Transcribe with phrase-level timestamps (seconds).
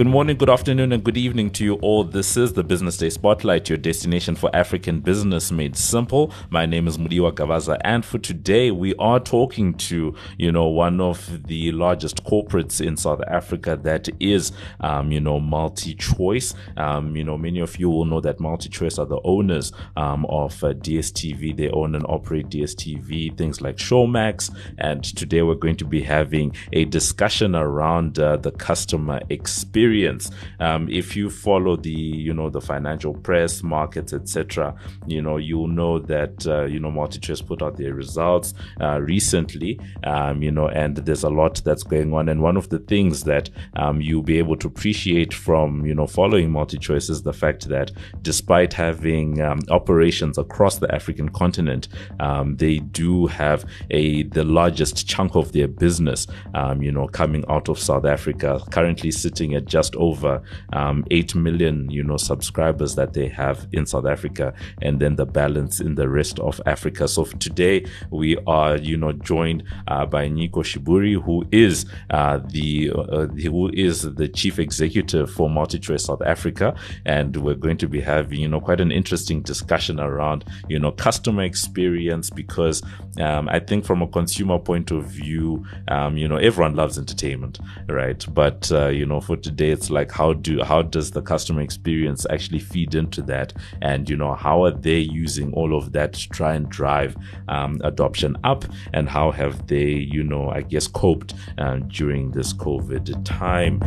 [0.00, 2.04] Good morning, good afternoon, and good evening to you all.
[2.04, 6.32] This is the Business Day Spotlight, your destination for African business made simple.
[6.48, 11.02] My name is Mudiwa Gavaza, and for today, we are talking to, you know, one
[11.02, 16.54] of the largest corporates in South Africa that is, um, you know, MultiChoice.
[16.78, 20.64] Um, you know, many of you will know that MultiChoice are the owners um, of
[20.64, 21.54] uh, DSTV.
[21.54, 24.50] They own and operate DSTV, things like Showmax.
[24.78, 30.30] And today, we're going to be having a discussion around uh, the customer experience experience.
[30.60, 34.74] Um, if you follow the, you know, the financial press, markets, etc.,
[35.06, 39.80] you know, you'll know that, uh, you know, MultiChoice put out their results uh, recently,
[40.04, 42.28] um, you know, and there's a lot that's going on.
[42.28, 46.06] And one of the things that um, you'll be able to appreciate from, you know,
[46.06, 47.90] following MultiChoice is the fact that
[48.22, 51.88] despite having um, operations across the African continent,
[52.20, 57.44] um, they do have a the largest chunk of their business, um, you know, coming
[57.48, 60.42] out of South Africa, currently sitting at just just over
[60.74, 65.24] um, 8 million, you know, subscribers that they have in South Africa and then the
[65.24, 67.08] balance in the rest of Africa.
[67.08, 72.90] So today we are, you know, joined uh, by Nyiko Shiburi, who is uh, the
[72.90, 76.74] uh, who is the chief executive for MultiChoice South Africa,
[77.06, 80.92] and we're going to be having, you know, quite an interesting discussion around, you know,
[80.92, 82.82] customer experience because
[83.18, 87.58] um, I think from a consumer point of view, um, you know, everyone loves entertainment,
[87.88, 88.22] right?
[88.34, 92.26] But uh, you know, for today it's like how do how does the customer experience
[92.30, 93.52] actually feed into that?
[93.82, 97.16] And you know how are they using all of that to try and drive
[97.48, 98.64] um, adoption up?
[98.92, 103.80] And how have they you know i guess coped uh, during this covid time?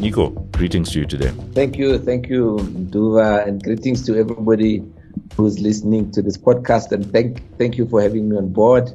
[0.00, 1.32] Nyiko greetings to you today.
[1.54, 1.98] Thank you.
[1.98, 2.58] Thank you
[2.90, 4.82] duva and greetings to everybody
[5.36, 6.92] who's listening to this podcast.
[6.92, 8.92] And thank thank you for having me on board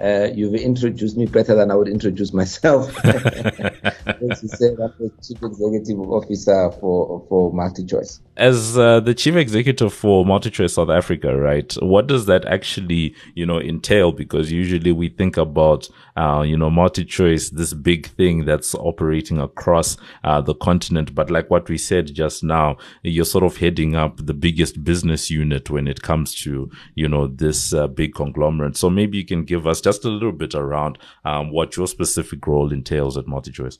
[0.00, 2.94] uh, you've introduced me better than I would introduce myself.
[3.04, 8.20] As you said, I'm the chief executive officer for for MultiChoice.
[8.36, 11.72] As uh, the chief executive for MultiChoice South Africa, right?
[11.82, 14.12] What does that actually, you know, entail?
[14.12, 19.96] Because usually we think about, uh, you know, MultiChoice, this big thing that's operating across
[20.24, 21.14] uh, the continent.
[21.14, 25.30] But like what we said just now, you're sort of heading up the biggest business
[25.30, 28.76] unit when it comes to, you know, this uh, big conglomerate.
[28.76, 32.46] So maybe you can give us just a little bit around um, what your specific
[32.46, 33.78] role entails at MultiChoice.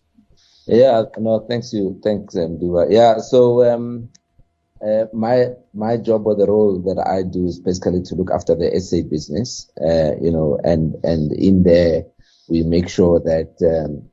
[0.66, 4.08] Yeah, no, thanks you, thanks, um, Yeah, so um,
[4.80, 8.54] uh, my my job or the role that I do is basically to look after
[8.54, 12.04] the SA business, uh, you know, and and in there
[12.48, 14.08] we make sure that um,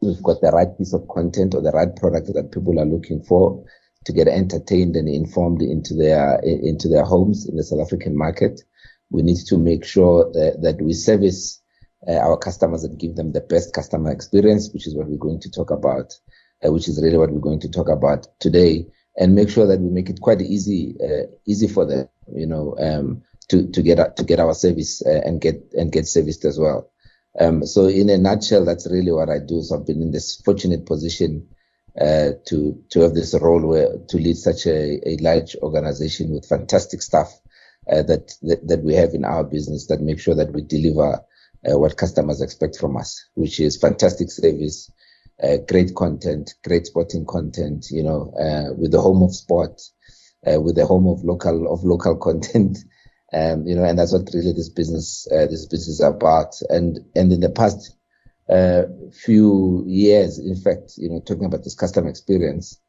[0.00, 3.22] we've got the right piece of content or the right product that people are looking
[3.22, 3.64] for
[4.04, 8.60] to get entertained and informed into their into their homes in the South African market
[9.10, 11.60] we need to make sure that, that we service
[12.08, 15.40] uh, our customers and give them the best customer experience, which is what we're going
[15.40, 16.12] to talk about,
[16.64, 19.80] uh, which is really what we're going to talk about today, and make sure that
[19.80, 24.16] we make it quite easy, uh, easy for them, you know, um, to to get
[24.16, 26.90] to get our service uh, and get and get serviced as well.
[27.38, 29.62] Um, so in a nutshell, that's really what I do.
[29.62, 31.48] So I've been in this fortunate position
[32.00, 36.48] uh, to to have this role where to lead such a, a large organization with
[36.48, 37.32] fantastic staff
[37.90, 41.20] uh, that, that, that we have in our business that make sure that we deliver
[41.68, 44.90] uh, what customers expect from us, which is fantastic service,
[45.42, 49.80] uh, great content, great sporting content, you know, uh, with the home of sport,
[50.46, 52.78] uh, with the home of local of local content.
[53.32, 56.54] Um, you know, and that's what really this business uh, this business is about.
[56.68, 57.96] And and in the past
[59.24, 62.80] few years, in fact, you know, talking about this customer experience,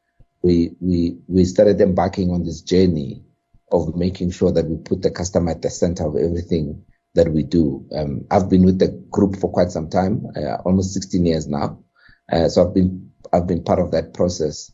[0.44, 3.24] we we we started embarking on this journey
[3.72, 7.44] of making sure that we put the customer at the center of everything that we
[7.44, 7.86] do.
[7.94, 11.84] Um, I've been with the group for quite some time, uh, almost 16 years now.
[12.32, 14.72] Uh, so I've been I've been part of that process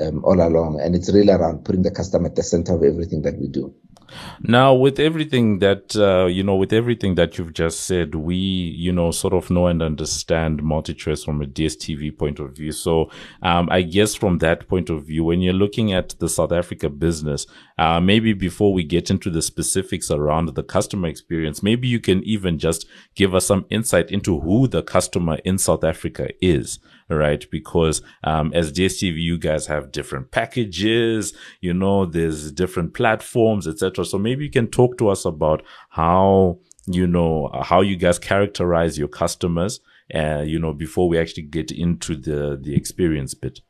[0.00, 3.22] um, all along, and it's really around putting the customer at the center of everything
[3.22, 3.74] that we do.
[4.42, 8.92] Now, with everything that, uh, you know, with everything that you've just said, we, you
[8.92, 12.72] know, sort of know and understand MultiChoice from a DSTV point of view.
[12.72, 13.10] So,
[13.42, 16.88] um, I guess from that point of view, when you're looking at the South Africa
[16.88, 17.46] business,
[17.82, 22.22] uh, maybe before we get into the specifics around the customer experience, maybe you can
[22.22, 22.86] even just
[23.16, 27.44] give us some insight into who the customer in South Africa is right?
[27.50, 34.04] Because um, as DSTV, you guys have different packages, you know, there's different platforms, etc.
[34.04, 38.96] So maybe you can talk to us about how you know how you guys characterize
[38.98, 39.80] your customers,
[40.14, 43.60] uh, you know, before we actually get into the the experience bit.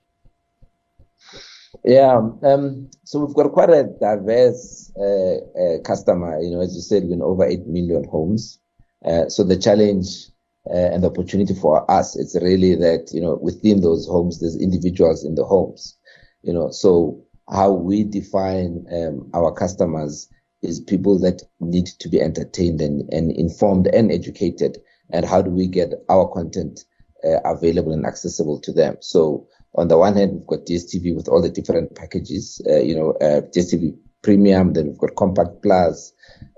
[1.85, 6.39] Yeah, um, so we've got quite a diverse uh, uh, customer.
[6.41, 8.61] You know, as you said, we're in over eight million homes.
[9.05, 10.29] Uh, so the challenge
[10.71, 14.57] uh, and the opportunity for us, is really that, you know, within those homes, there's
[14.57, 15.99] individuals in the homes,
[16.43, 20.29] you know, so how we define um, our customers
[20.63, 24.79] is people that need to be entertained and, and informed and educated.
[25.11, 26.85] And how do we get our content
[27.25, 28.97] uh, available and accessible to them?
[29.01, 32.95] So on the one hand, we've got DSTV with all the different packages, uh, you
[32.95, 36.13] know, uh, DSTV Premium, then we've got Compact Plus,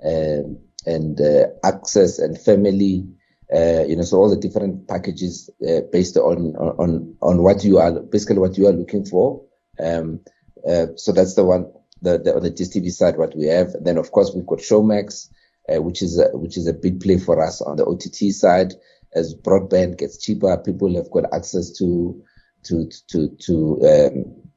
[0.05, 3.07] um, and uh, Access and Family,
[3.55, 7.79] uh, you know, so all the different packages uh, based on, on, on what you
[7.79, 9.43] are, basically what you are looking for.
[9.79, 10.21] Um,
[10.69, 11.73] uh, so that's the one,
[12.03, 13.73] the, the, on the DSTV side, what we have.
[13.81, 15.29] Then of course we've got Showmax,
[15.69, 18.75] which is, a, which is a big play for us on the OTT side.
[19.15, 22.21] As broadband gets cheaper, people have got access to,
[22.65, 23.55] to, to, to,
[23.87, 24.51] um,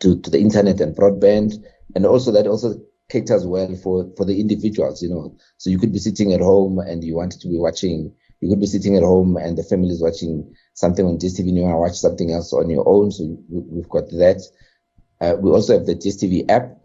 [0.00, 1.54] to, to the internet and broadband.
[1.94, 2.80] And also that also
[3.10, 5.36] caters well for, for the individuals, you know.
[5.58, 8.60] So you could be sitting at home and you wanted to be watching, you could
[8.60, 11.74] be sitting at home and the family is watching something on DSTV and you want
[11.74, 13.10] to watch something else on your own.
[13.10, 14.42] So we've got that.
[15.20, 16.76] Uh, we also have the DSTV app,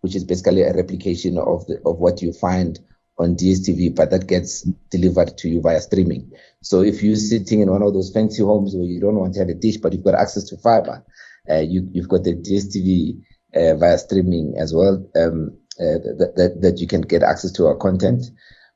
[0.00, 2.80] which is basically a replication of the, of what you find
[3.18, 6.32] on DSTV, but that gets delivered to you via streaming.
[6.62, 9.40] So if you're sitting in one of those fancy homes where you don't want to
[9.40, 11.04] have a dish, but you've got access to fiber,
[11.48, 13.20] uh, you, have got the DSTV
[13.54, 15.08] uh, via streaming as well.
[15.14, 18.24] Um, uh, that, that, that you can get access to our content.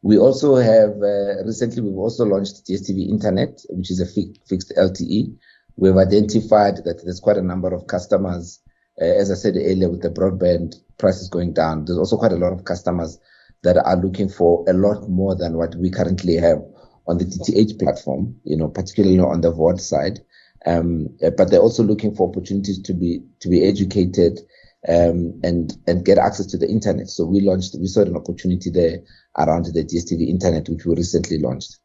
[0.03, 4.73] We also have uh, recently we've also launched DSTV Internet, which is a fi- fixed
[4.77, 5.37] LTE.
[5.77, 8.61] We've identified that there's quite a number of customers,
[9.01, 11.85] uh, as I said earlier, with the broadband prices going down.
[11.85, 13.19] There's also quite a lot of customers
[13.63, 16.59] that are looking for a lot more than what we currently have
[17.07, 18.37] on the DTH platform.
[18.45, 20.21] You know, particularly you know, on the VOD side.
[20.67, 24.41] Um, but they're also looking for opportunities to be to be educated
[24.87, 27.09] um, and and get access to the internet.
[27.09, 28.99] So we launched, we saw an opportunity there
[29.37, 31.79] around the DSTV internet, which we recently launched.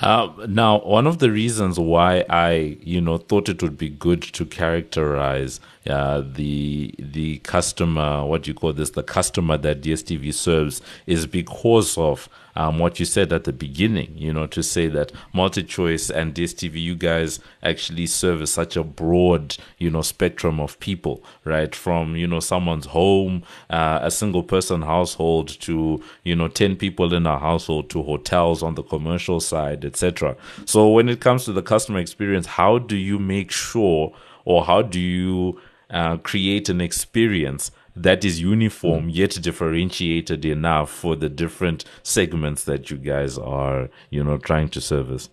[0.00, 4.22] Uh, now, one of the reasons why I, you know, thought it would be good
[4.22, 10.34] to characterize uh, the the customer, what do you call this, the customer that DSTV
[10.34, 14.88] serves, is because of um, what you said at the beginning, you know, to say
[14.88, 20.80] that MultiChoice and DSTV, you guys actually serve such a broad, you know, spectrum of
[20.80, 21.74] people, right?
[21.74, 27.12] From, you know, someone's home, uh, a single person household to, you know, 10 people
[27.12, 30.36] in a household to hotels on the commercial side, etc.
[30.66, 34.12] So when it comes to the customer experience, how do you make sure
[34.44, 35.60] or how do you
[35.90, 42.90] uh, create an experience that is uniform yet differentiated enough for the different segments that
[42.90, 45.30] you guys are, you know, trying to service?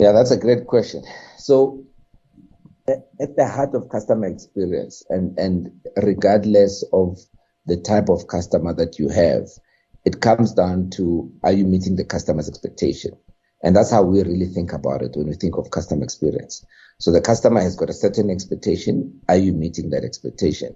[0.00, 1.02] Yeah, that's a great question.
[1.38, 1.84] So,
[2.88, 5.70] at the heart of customer experience, and and
[6.02, 7.18] regardless of
[7.66, 9.48] the type of customer that you have,
[10.04, 13.12] it comes down to are you meeting the customer's expectation?
[13.62, 16.64] And that's how we really think about it when we think of customer experience.
[16.98, 19.20] So the customer has got a certain expectation.
[19.28, 20.74] Are you meeting that expectation?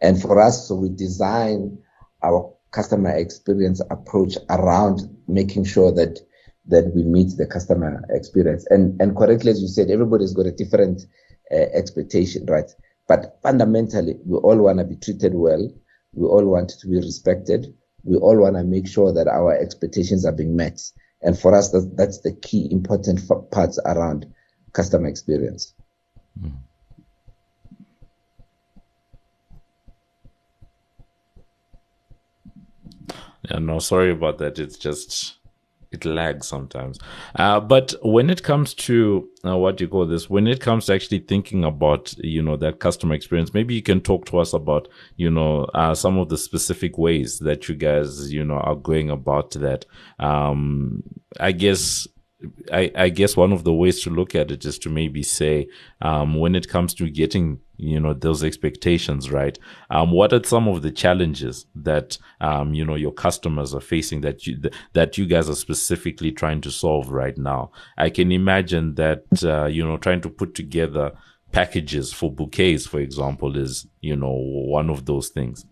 [0.00, 1.78] And for us, so we design
[2.22, 6.18] our customer experience approach around making sure that
[6.66, 8.66] that we meet the customer experience.
[8.70, 11.02] And and correctly, as you said, everybody's got a different
[11.50, 12.70] uh, expectation, right?
[13.08, 15.70] But fundamentally, we all want to be treated well.
[16.14, 17.74] We all want to be respected.
[18.04, 20.80] We all want to make sure that our expectations are being met.
[21.22, 23.20] And for us, that, that's the key important
[23.50, 24.26] parts around
[24.72, 25.74] customer experience.
[26.40, 26.52] Mm.
[33.50, 34.58] Yeah, no, sorry about that.
[34.58, 35.36] It's just
[35.92, 36.98] it lags sometimes.
[37.36, 40.86] Uh, but when it comes to uh, what do you call this, when it comes
[40.86, 44.52] to actually thinking about you know that customer experience, maybe you can talk to us
[44.52, 48.76] about you know uh, some of the specific ways that you guys you know are
[48.76, 49.84] going about that.
[50.18, 51.02] Um,
[51.40, 52.06] I guess
[52.72, 55.68] I, I guess one of the ways to look at it is to maybe say,
[56.00, 59.58] um, when it comes to getting, you know, those expectations right,
[59.90, 64.20] um, what are some of the challenges that, um, you know, your customers are facing
[64.20, 64.60] that you,
[64.92, 67.70] that you guys are specifically trying to solve right now?
[67.98, 71.12] I can imagine that, uh, you know, trying to put together
[71.50, 75.66] packages for bouquets, for example, is, you know, one of those things.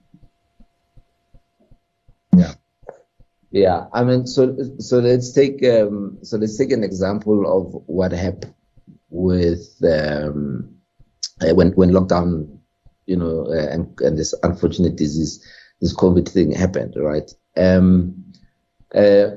[2.37, 2.55] Yeah.
[3.53, 8.13] Yeah, I mean, so so let's take um, so let's take an example of what
[8.13, 8.55] happened
[9.09, 10.77] with um,
[11.55, 12.59] when when lockdown,
[13.07, 15.45] you know, uh, and, and this unfortunate disease,
[15.81, 17.31] this COVID thing happened, right?
[17.57, 18.25] Um,
[18.95, 19.37] uh,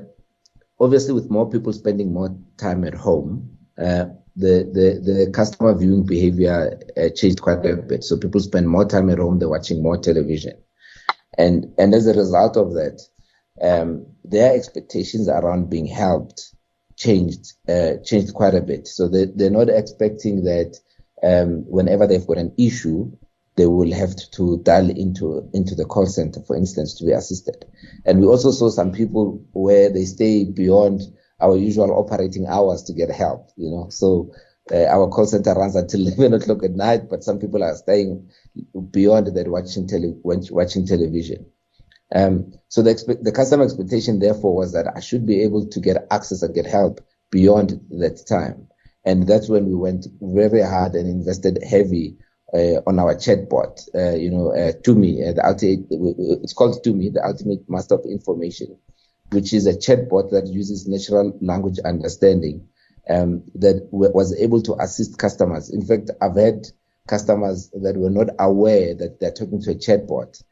[0.78, 4.06] obviously, with more people spending more time at home, uh,
[4.36, 8.04] the the the customer viewing behavior uh, changed quite a bit.
[8.04, 10.54] So people spend more time at home, they're watching more television,
[11.38, 13.00] and and as a result of that
[13.62, 16.54] um, their expectations around being helped
[16.96, 18.86] changed uh, changed quite a bit.
[18.86, 20.78] So they, they're not expecting that
[21.22, 23.10] um, whenever they've got an issue,
[23.56, 27.64] they will have to, dial into into the call center, for instance, to be assisted.
[28.04, 31.02] And we also saw some people where they stay beyond
[31.40, 33.50] our usual operating hours to get help.
[33.56, 34.32] You know, so
[34.72, 38.30] uh, our call center runs until 11 o'clock at night, but some people are staying
[38.90, 41.46] beyond that watching tele- watching television.
[42.14, 45.80] Um, so the, expe- the customer expectation, therefore, was that I should be able to
[45.80, 48.68] get access and get help beyond that time.
[49.04, 52.16] And that's when we went very hard and invested heavy
[52.54, 53.88] uh, on our chatbot.
[53.94, 55.86] Uh, you know, uh, uh, the ultimate,
[56.42, 58.78] it's called Tumi, the ultimate master of information,
[59.30, 62.68] which is a chatbot that uses natural language understanding
[63.10, 65.70] um, that w- was able to assist customers.
[65.70, 66.66] In fact, I've had
[67.06, 70.42] customers that were not aware that they're talking to a chatbot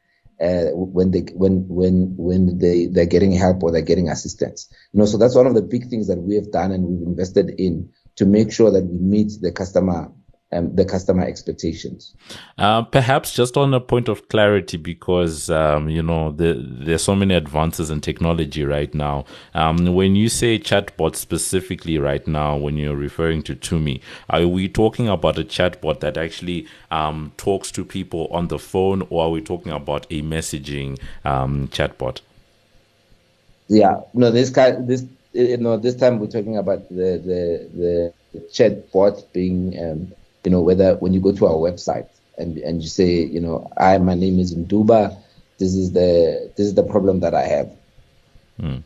[0.41, 4.69] uh, when they when when when they they're getting help or they're getting assistance.
[4.93, 7.07] You know, so that's one of the big things that we have done and we've
[7.07, 10.11] invested in to make sure that we meet the customer
[10.53, 12.15] um, the customer expectations.
[12.59, 17.15] Uh, perhaps just on a point of clarity, because um, you know the, there's so
[17.15, 19.25] many advances in technology right now.
[19.55, 24.69] Um, when you say chatbot specifically right now, when you're referring to Tumi, are we
[24.69, 29.31] talking about a chatbot that actually um, talks to people on the phone, or are
[29.31, 32.21] we talking about a messaging um, chatbot?
[33.69, 35.03] Yeah, no, this guy, this
[35.33, 40.13] you know, this time we're talking about the the the chatbot being um,
[40.45, 42.09] you know, whether when you go to our website
[42.39, 45.17] and, and you say, you know, I, my name is Nduba,
[45.59, 47.71] this is the, this is the problem that I have.
[48.61, 48.83] Mm.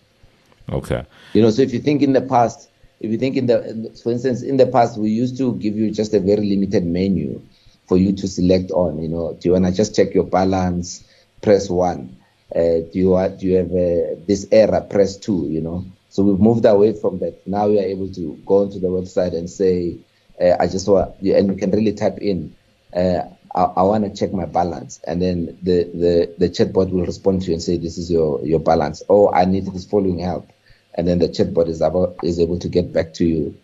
[0.70, 1.04] Okay.
[1.32, 2.68] You know, so if you think in the past,
[3.00, 5.90] if you think in the, for instance, in the past, we used to give you
[5.90, 7.40] just a very limited menu
[7.86, 11.04] for you to select on, you know, do you want to just check your balance?
[11.42, 12.16] Press one.
[12.54, 14.80] Uh, do you do you have uh, this error?
[14.80, 15.84] Press two, you know.
[16.16, 17.46] So we've moved away from that.
[17.46, 19.98] Now we are able to go onto the website and say,
[20.40, 22.56] uh, I just want, and you can really type in,
[22.94, 23.20] uh,
[23.54, 27.42] I, I want to check my balance, and then the, the the chatbot will respond
[27.42, 29.02] to you and say, this is your your balance.
[29.10, 30.50] Oh, I need this following help,
[30.94, 33.54] and then the chatbot is able is able to get back to you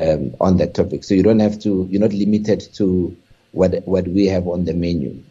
[0.00, 1.04] um, on that topic.
[1.04, 3.14] So you don't have to, you're not limited to
[3.52, 5.22] what what we have on the menu.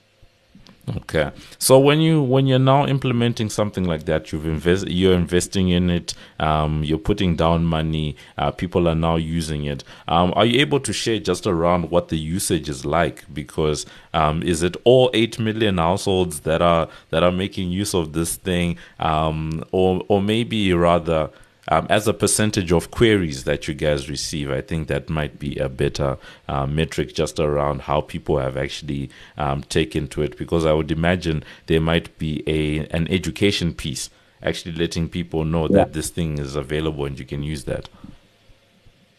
[0.95, 1.31] Okay.
[1.59, 5.89] So when you when you're now implementing something like that, you've invest you're investing in
[5.89, 6.13] it.
[6.39, 8.15] Um, you're putting down money.
[8.37, 9.83] Uh, people are now using it.
[10.07, 13.25] Um, are you able to share just around what the usage is like?
[13.33, 18.13] Because um, is it all eight million households that are that are making use of
[18.13, 21.29] this thing, um, or or maybe rather
[21.69, 25.57] um, as a percentage of queries that you guys receive, I think that might be
[25.57, 30.37] a better uh, metric just around how people have actually um, taken to it.
[30.37, 34.09] Because I would imagine there might be a an education piece,
[34.41, 35.77] actually letting people know yeah.
[35.77, 37.89] that this thing is available and you can use that.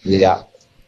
[0.03, 0.45] Yeah,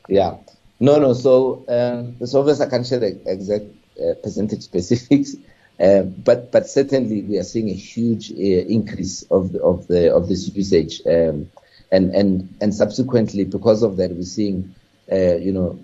[0.08, 0.36] yeah.
[0.78, 1.12] No, no.
[1.12, 3.64] So, um, so obviously I can't share the exact
[4.00, 5.36] uh, percentage specifics.
[5.80, 10.14] Uh, but but certainly we are seeing a huge uh, increase of the, of the
[10.14, 11.50] of this usage, um,
[11.90, 14.74] and and and subsequently because of that we're seeing
[15.10, 15.78] uh, you know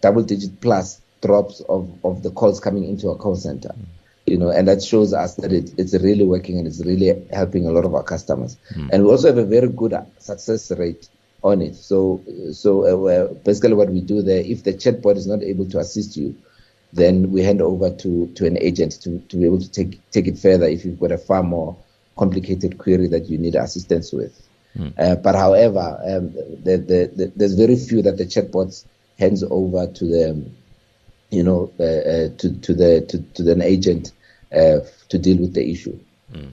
[0.00, 3.70] double digit plus drops of of the calls coming into our call center.
[3.70, 3.86] Mm.
[4.26, 7.66] You know, and that shows us that it, it's really working and it's really helping
[7.66, 8.56] a lot of our customers.
[8.72, 8.90] Mm.
[8.92, 11.08] And we also have a very good success rate
[11.42, 11.74] on it.
[11.74, 12.22] So,
[12.52, 16.16] so uh, basically, what we do there, if the chatbot is not able to assist
[16.16, 16.36] you,
[16.92, 20.26] then we hand over to, to an agent to, to be able to take, take
[20.26, 21.76] it further if you've got a far more
[22.16, 24.38] complicated query that you need assistance with.
[24.76, 24.92] Mm.
[24.98, 28.84] Uh, but however, um, the, the, the, there's very few that the chatbots
[29.18, 30.50] hands over to the,
[31.30, 34.12] you know, uh, uh, to, to the to, to an agent
[34.54, 35.98] uh, to deal with the issue.
[36.32, 36.52] Mm.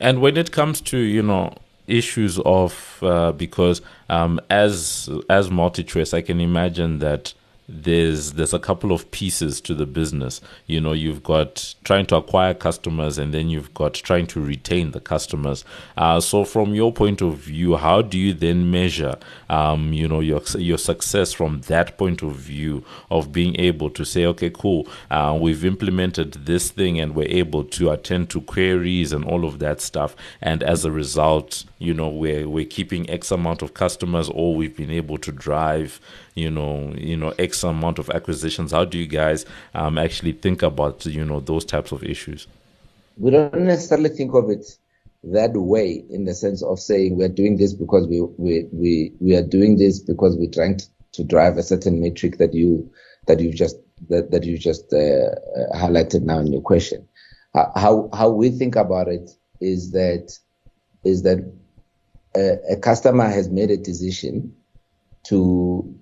[0.00, 1.54] And when it comes to you know
[1.86, 7.34] issues of uh, because um, as as MultiChoice, I can imagine that
[7.68, 10.40] there's there's a couple of pieces to the business.
[10.66, 14.90] You know you've got trying to acquire customers and then you've got trying to retain
[14.90, 15.64] the customers.
[15.96, 19.16] Uh, so from your point of view how do you then measure
[19.48, 24.04] um, you know your your success from that point of view of being able to
[24.04, 29.12] say okay cool uh, we've implemented this thing and we're able to attend to queries
[29.12, 30.14] and all of that stuff.
[30.42, 34.76] And as a result you know we're we're keeping x amount of customers or we've
[34.76, 36.00] been able to drive
[36.34, 40.62] you know you know x amount of acquisitions how do you guys um, actually think
[40.62, 42.46] about you know those types of issues?
[43.16, 44.66] We don't necessarily think of it
[45.32, 49.36] that way in the sense of saying we're doing this because we we we, we
[49.36, 50.84] are doing this because we're trying to,
[51.28, 52.90] drive a certain metric that you
[53.28, 53.76] that you just
[54.08, 57.06] that, that you just uh, uh highlighted now in your question.
[57.54, 60.36] Uh, how how we think about it is that
[61.04, 61.38] is that
[62.34, 64.56] a, a customer has made a decision
[65.22, 65.94] to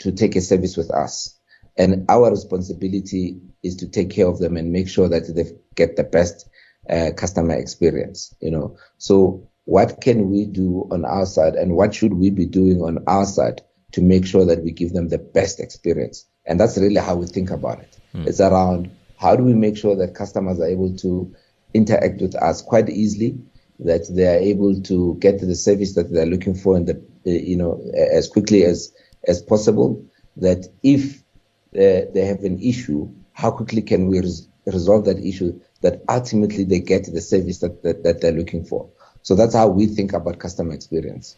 [0.00, 1.38] to take a service with us,
[1.76, 5.44] and our responsibility is to take care of them and make sure that they
[5.74, 6.48] get the best
[6.90, 8.34] uh, customer experience.
[8.40, 12.46] You know, so what can we do on our side, and what should we be
[12.46, 16.26] doing on our side to make sure that we give them the best experience?
[16.46, 17.98] And that's really how we think about it.
[18.14, 18.26] Mm.
[18.26, 21.34] It's around how do we make sure that customers are able to
[21.74, 23.38] interact with us quite easily,
[23.80, 27.56] that they are able to get the service that they're looking for in the you
[27.56, 28.92] know as quickly as
[29.28, 30.04] as possible.
[30.36, 31.18] That if
[31.74, 35.60] uh, they have an issue, how quickly can we res- resolve that issue?
[35.82, 38.90] That ultimately they get the service that, that that they're looking for.
[39.22, 41.36] So that's how we think about customer experience.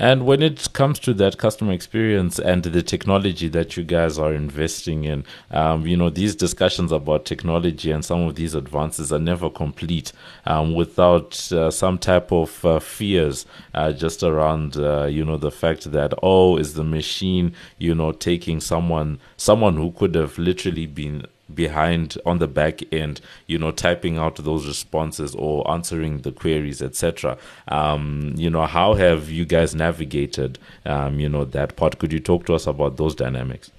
[0.00, 4.32] And when it comes to that customer experience and the technology that you guys are
[4.32, 9.18] investing in, um, you know, these discussions about technology and some of these advances are
[9.18, 10.12] never complete
[10.46, 15.50] um, without uh, some type of uh, fears uh, just around, uh, you know, the
[15.50, 20.86] fact that, oh, is the machine, you know, taking someone, someone who could have literally
[20.86, 26.32] been behind on the back end, you know, typing out those responses or answering the
[26.32, 27.36] queries, etc.
[27.68, 31.98] Um, you know, how have you guys navigated, um, you know, that part?
[31.98, 33.70] Could you talk to us about those dynamics?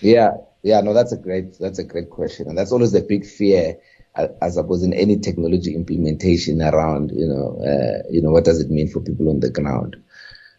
[0.00, 0.32] Yeah,
[0.62, 3.76] yeah, no, that's a great, that's a great question, and that's always the big fear.
[4.16, 8.70] I, suppose in any technology implementation around, you know, uh, you know, what does it
[8.70, 9.96] mean for people on the ground?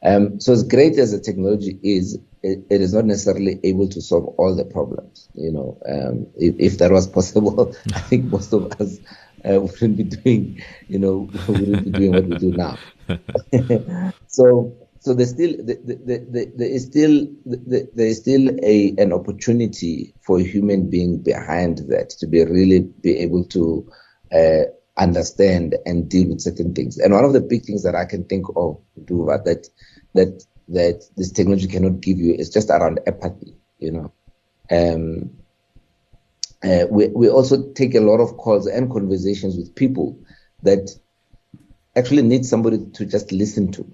[0.04, 4.02] Um, so as great as the technology is, it, it is not necessarily able to
[4.02, 5.28] solve all the problems.
[5.34, 9.00] You know, um, if, if, that was possible, I think most of us
[9.44, 12.78] uh, wouldn't be doing, you know, wouldn't be doing what we do now.
[14.28, 19.14] so, so there's still the, the, the, there is still there is still a an
[19.14, 23.88] opportunity for a human being behind that to be really be able to
[24.32, 24.64] uh,
[24.98, 26.98] understand and deal with certain things.
[26.98, 29.68] And one of the big things that I can think of, do that
[30.14, 33.56] that that this technology cannot give you is just around apathy.
[33.80, 34.14] You know,
[34.72, 35.32] um,
[36.64, 40.20] uh, we we also take a lot of calls and conversations with people
[40.64, 40.90] that
[41.96, 43.86] actually need somebody to just listen to.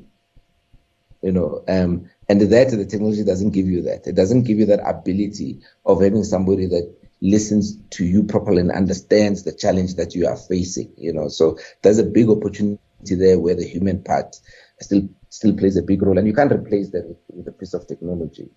[1.21, 4.07] You know, um, and that the technology doesn't give you that.
[4.07, 8.71] It doesn't give you that ability of having somebody that listens to you properly and
[8.71, 10.91] understands the challenge that you are facing.
[10.97, 12.79] You know, so there's a big opportunity
[13.09, 14.35] there where the human part
[14.79, 17.73] still still plays a big role, and you can't replace that with, with a piece
[17.73, 18.49] of technology.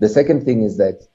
[0.00, 1.06] The second thing is that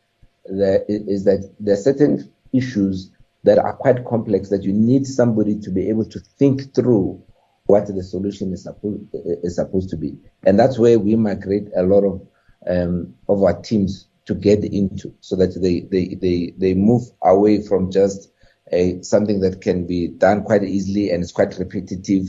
[0.46, 3.12] there is that there are certain issues
[3.44, 7.24] that are quite complex that you need somebody to be able to think through
[7.66, 11.84] what the solution is supposed is supposed to be, and that's where we migrate a
[11.84, 12.28] lot of
[12.68, 17.62] um, of our teams to get into, so that they they they they move away
[17.62, 18.32] from just
[18.72, 22.28] a something that can be done quite easily and it's quite repetitive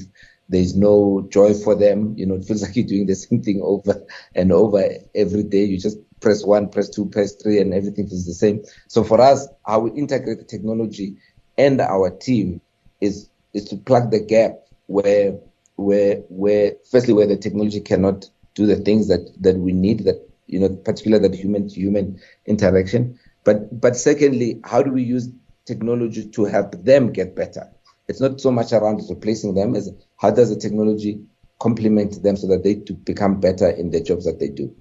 [0.48, 2.14] there's no joy for them.
[2.16, 4.84] You know, it feels like you're doing the same thing over and over
[5.14, 5.64] every day.
[5.64, 8.62] You just press one, press two, press three, and everything is the same.
[8.88, 11.16] So for us, how we integrate technology
[11.58, 12.60] and our team
[13.00, 14.52] is is to plug the gap
[14.86, 15.38] where
[15.76, 20.31] where where firstly where the technology cannot do the things that that we need that
[20.52, 25.28] you know particularly that human to human interaction but but secondly how do we use
[25.64, 27.68] technology to help them get better
[28.08, 31.20] it's not so much around replacing them as how does the technology
[31.62, 34.74] complement them so that they to become better in the jobs that they do.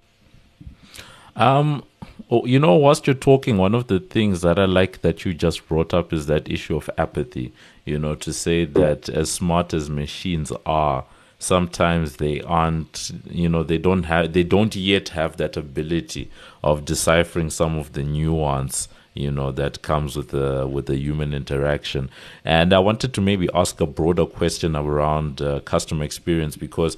[1.36, 1.84] Um,
[2.32, 5.36] oh, you know, whilst you're talking, one of the things that I like that you
[5.36, 7.54] just brought up is that issue of apathy.
[7.86, 11.06] You know, to say that as smart as machines are,
[11.42, 13.12] sometimes they aren't.
[13.30, 16.30] You know, they don't have, they don't yet have that ability
[16.64, 21.34] of deciphering some of the nuance you know that comes with the with the human
[21.34, 22.10] interaction
[22.46, 26.96] and i wanted to maybe ask a broader question around uh, customer experience because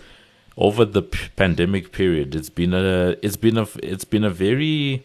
[0.55, 5.03] over the p- pandemic period it's been a it's been a it's been a very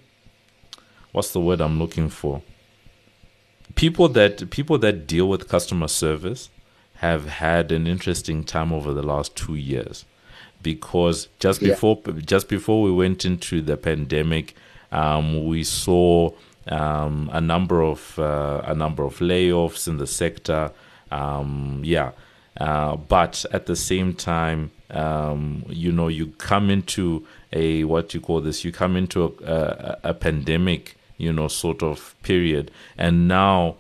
[1.13, 2.43] what's the word i'm looking for
[3.75, 6.51] people that people that deal with customer service
[6.99, 10.05] have had an interesting time over the last 2 years
[10.63, 11.71] because just yeah.
[11.71, 14.55] before just before we went into the pandemic
[14.91, 16.31] um, we saw
[16.69, 20.71] um, a number of uh, a number of layoffs in the sector.
[21.11, 22.13] Um, yeah,
[22.61, 28.21] uh, but at the same time, um, you know, you come into a what you
[28.21, 28.65] call this.
[28.65, 33.77] You come into a, a, a pandemic, you know, sort of period, and now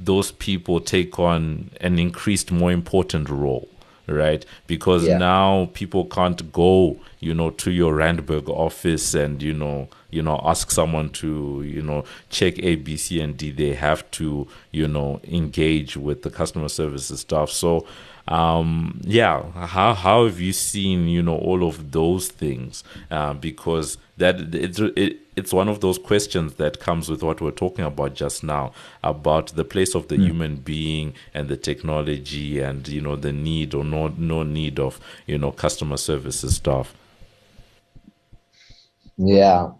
[0.00, 3.68] those people take on an increased, more important role
[4.06, 4.44] right?
[4.66, 5.18] Because yeah.
[5.18, 10.40] now people can't go you know, to your Randburg office and, you know, you know,
[10.42, 13.50] ask someone to, you know, check A, B, C, and D.
[13.50, 17.50] They have to, you know, engage with the customer services staff.
[17.50, 17.86] So,
[18.30, 22.84] um, yeah, how how have you seen, you know, all of those things?
[23.10, 27.50] Uh, because that it's it, it's one of those questions that comes with what we're
[27.50, 30.26] talking about just now about the place of the mm.
[30.26, 35.00] human being and the technology and you know the need or no no need of
[35.26, 36.94] you know customer services staff
[39.16, 39.70] yeah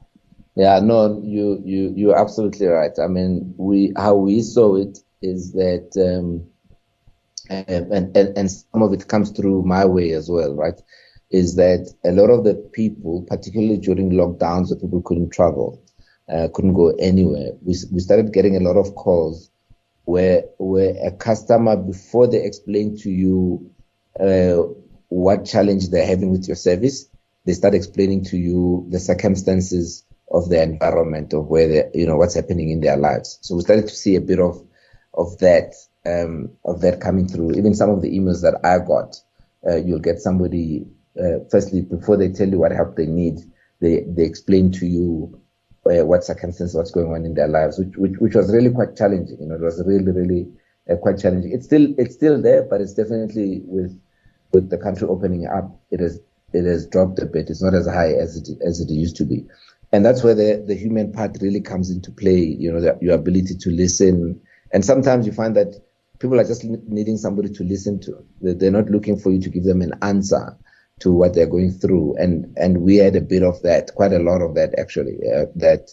[0.57, 5.53] yeah no you you you're absolutely right i mean we how we saw it is
[5.53, 6.50] that um
[7.51, 10.81] and, and and some of it comes through my way as well right?
[11.31, 15.81] Is that a lot of the people, particularly during lockdowns where people couldn't travel,
[16.29, 19.51] uh, couldn't go anywhere, we, we started getting a lot of calls
[20.05, 23.71] where where a customer before they explain to you
[24.19, 24.63] uh,
[25.09, 27.09] what challenge they're having with your service,
[27.45, 32.17] they start explaining to you the circumstances of their environment of where they, you know
[32.17, 33.39] what's happening in their lives.
[33.43, 34.65] So we started to see a bit of
[35.15, 35.75] of that
[36.07, 37.53] um, of that coming through.
[37.53, 39.17] Even some of the emails that I got,
[39.69, 40.87] uh, you'll get somebody
[41.19, 43.41] uh, firstly, before they tell you what help they need,
[43.81, 45.41] they, they explain to you
[45.87, 48.97] uh, what circumstances, what's going on in their lives, which, which, which was really quite
[48.97, 49.39] challenging.
[49.41, 50.49] You know, it was really, really
[50.91, 51.53] uh, quite challenging.
[51.53, 53.99] It's still, it's still there, but it's definitely with,
[54.53, 56.21] with the country opening up, it has,
[56.53, 57.51] it has dropped a bit.
[57.51, 59.47] It's not as high as it, as it used to be.
[59.93, 62.39] And that's where the, the human part really comes into play.
[62.39, 64.41] You know, the, your ability to listen.
[64.73, 65.75] And sometimes you find that
[66.21, 68.25] people are just needing somebody to listen to.
[68.41, 70.57] They're not looking for you to give them an answer
[71.01, 72.15] to what they're going through.
[72.19, 75.47] And, and we had a bit of that, quite a lot of that actually, uh,
[75.57, 75.89] that,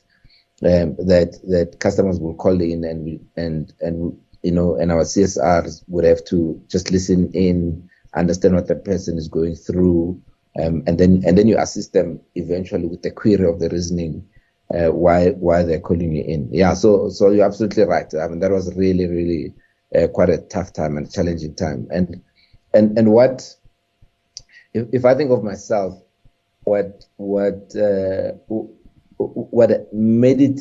[0.63, 5.83] um, that, that customers will call in and, and, and, you know, and our CSRs
[5.87, 10.21] would have to just listen in, understand what the person is going through.
[10.61, 14.27] Um, and then, and then you assist them eventually with the query of the reasoning,
[14.73, 16.49] uh, why, why they're calling you in.
[16.51, 16.73] Yeah.
[16.73, 18.11] So, so you're absolutely right.
[18.13, 19.53] I mean, that was really, really,
[19.95, 21.87] uh, quite a tough time and challenging time.
[21.91, 22.21] And,
[22.73, 23.55] and, and what,
[24.73, 26.01] if, if I think of myself,
[26.63, 28.33] what what uh,
[29.17, 30.59] what made it,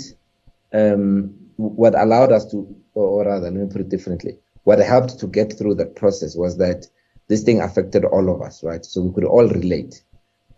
[0.73, 5.27] um, what allowed us to, or rather, let me put it differently, what helped to
[5.27, 6.87] get through that process was that
[7.27, 8.85] this thing affected all of us, right?
[8.85, 10.01] So we could all relate.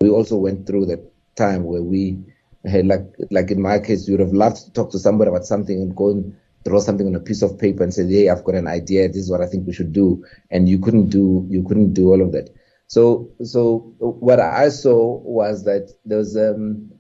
[0.03, 2.19] We also went through the time where we
[2.65, 5.81] like, like in my case, you would have loved to talk to somebody about something
[5.81, 6.23] and go
[6.65, 9.09] draw something on a piece of paper and say, "Hey, I've got an idea.
[9.09, 12.09] This is what I think we should do," and you couldn't do, you couldn't do
[12.09, 12.51] all of that.
[12.89, 16.91] So, so what I saw was that there's um,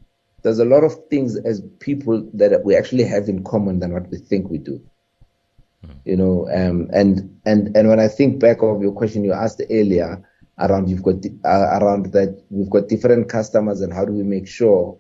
[0.42, 4.08] there's a lot of things as people that we actually have in common than what
[4.10, 4.80] we think we do.
[5.84, 5.96] Mm.
[6.04, 9.62] You know, um, and and and when I think back of your question you asked
[9.70, 10.22] earlier
[10.58, 14.48] around you've got uh, around that we've got different customers and how do we make
[14.48, 14.98] sure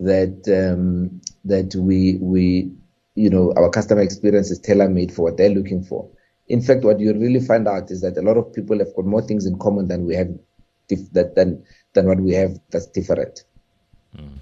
[0.00, 2.72] that um, that we we
[3.18, 6.08] you know our customer experience is tailor made for what they're looking for
[6.48, 9.04] in fact, what you really find out is that a lot of people have got
[9.04, 10.28] more things in common than we have
[10.88, 13.44] dif- that, than than what we have that's different.
[14.16, 14.38] Mm.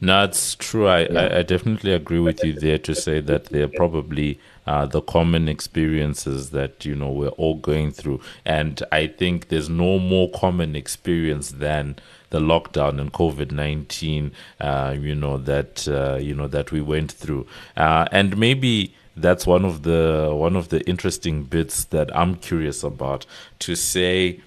[0.00, 0.86] No, it's true.
[0.86, 1.20] I, yeah.
[1.20, 5.48] I, I, definitely agree with you there to say that they're probably uh, the common
[5.48, 10.76] experiences that you know we're all going through, and I think there's no more common
[10.76, 11.96] experience than
[12.34, 14.32] the lockdown and COVID nineteen.
[14.60, 19.46] Uh, you know that uh, you know that we went through, uh, and maybe that's
[19.46, 23.24] one of the one of the interesting bits that I'm curious about
[23.60, 24.40] to say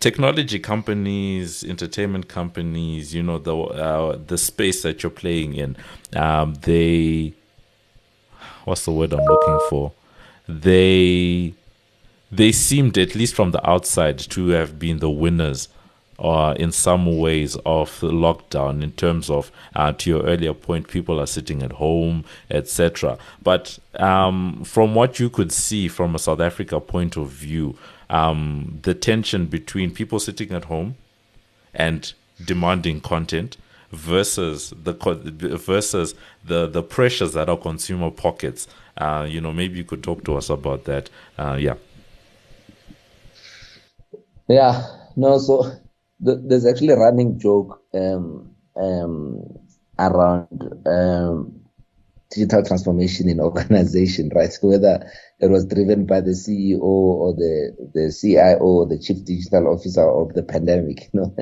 [0.00, 5.76] technology companies, entertainment companies, you know the uh, the space that you're playing in,
[6.16, 7.34] um, they
[8.64, 9.92] what's the word I'm looking for?
[10.48, 11.52] They
[12.30, 15.68] they seemed at least from the outside to have been the winners
[16.18, 20.88] uh, in some ways of the lockdown in terms of uh, to your earlier point
[20.88, 26.18] people are sitting at home etc but um, from what you could see from a
[26.18, 27.76] south africa point of view
[28.10, 30.94] um, the tension between people sitting at home
[31.74, 32.12] and
[32.44, 33.56] demanding content
[33.90, 34.92] versus the
[35.64, 38.66] versus the the pressures that are consumer pockets
[38.98, 41.74] uh, you know maybe you could talk to us about that uh, yeah.
[44.48, 45.72] Yeah no so
[46.22, 49.42] the, there's actually a running joke um, um,
[49.98, 51.60] around um,
[52.30, 54.52] digital transformation in organization, right?
[54.52, 59.24] So Whether it was driven by the CEO or the, the CIO or the chief
[59.24, 61.36] digital officer of the pandemic, you know,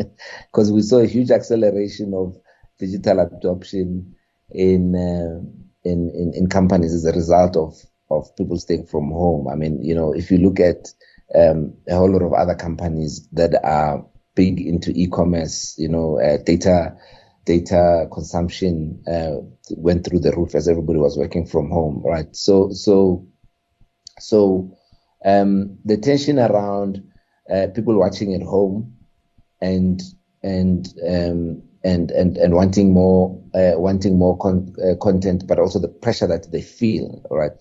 [0.51, 2.37] because we saw a huge acceleration of
[2.79, 4.15] digital adoption
[4.51, 5.45] in, uh,
[5.85, 7.75] in, in, in companies as a result of,
[8.11, 9.47] of people staying from home.
[9.47, 10.89] I mean, you know, if you look at
[11.35, 14.05] um, a whole lot of other companies that are
[14.41, 15.75] big into e-commerce.
[15.77, 16.97] You know, uh, data
[17.45, 19.37] data consumption uh,
[19.77, 22.35] went through the roof as everybody was working from home, right?
[22.35, 23.27] So so
[24.19, 24.39] so
[25.25, 27.03] um, the tension around
[27.53, 28.97] uh, people watching at home
[29.61, 30.01] and
[30.43, 33.23] and um, and and and wanting more
[33.55, 37.59] uh, wanting more con- uh, content, but also the pressure that they feel, right?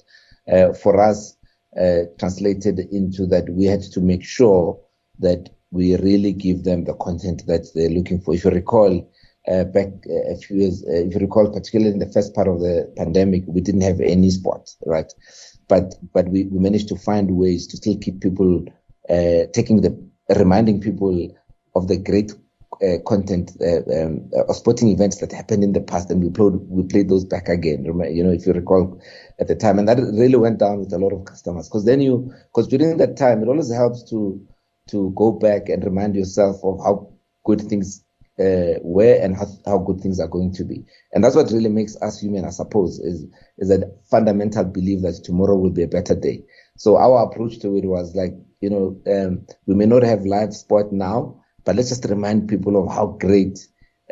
[0.51, 1.35] Uh, for us,
[1.79, 4.79] uh, translated into that we had to make sure
[5.19, 8.33] that we really give them the content that they're looking for.
[8.33, 9.11] If you recall,
[9.49, 12.59] uh, back uh, a few years, if you recall, particularly in the first part of
[12.59, 15.11] the pandemic, we didn't have any sport, right?
[15.67, 18.65] But but we, we managed to find ways to still keep people
[19.53, 19.97] taking the
[20.37, 21.29] reminding people
[21.75, 22.31] of the great
[22.81, 26.53] uh, content uh, um, uh, sporting events that happened in the past, and we played
[26.69, 27.83] we played those back again.
[27.83, 29.01] You know, if you recall
[29.39, 31.99] at the time, and that really went down with a lot of customers because then
[31.99, 34.39] you because during that time it always helps to
[34.91, 37.11] to go back and remind yourself of how
[37.45, 38.03] good things
[38.39, 40.85] uh, were and how, how good things are going to be.
[41.13, 43.25] And that's what really makes us human, I suppose, is
[43.57, 46.43] is that fundamental belief that tomorrow will be a better day.
[46.77, 50.53] So our approach to it was like, you know, um, we may not have live
[50.53, 53.59] sport now, but let's just remind people of how great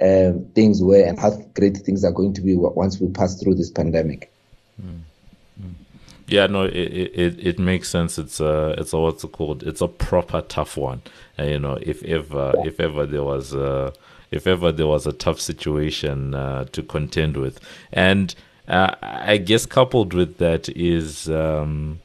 [0.02, 3.56] um, things were and how great things are going to be once we pass through
[3.56, 4.32] this pandemic.
[4.82, 5.02] Mm.
[6.28, 8.18] Yeah, no, it, it it makes sense.
[8.18, 9.64] It's a it's a what's it called?
[9.64, 11.02] It's a proper tough one.
[11.38, 13.94] And, you know, if ever if ever there was a
[14.30, 17.62] if ever there was a tough situation uh, to contend with,
[17.94, 18.36] and
[18.68, 21.30] uh, I guess coupled with that is.
[21.30, 22.02] Um,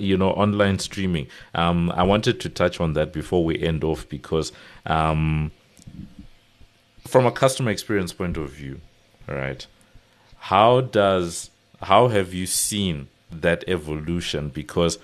[0.00, 4.08] you know online streaming um, i wanted to touch on that before we end off
[4.08, 4.50] because
[4.86, 5.50] um,
[7.06, 8.80] from a customer experience point of view
[9.28, 9.66] right
[10.38, 11.50] how does
[11.82, 14.98] how have you seen that evolution because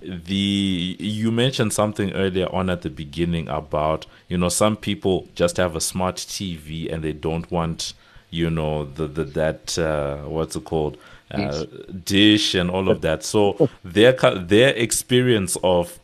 [0.00, 5.56] the you mentioned something earlier on at the beginning about you know some people just
[5.58, 7.94] have a smart tv and they don't want
[8.30, 10.98] you know the, the that uh, what's it called
[11.32, 11.64] uh,
[12.04, 13.22] dish and all of that.
[13.22, 15.98] So their their experience of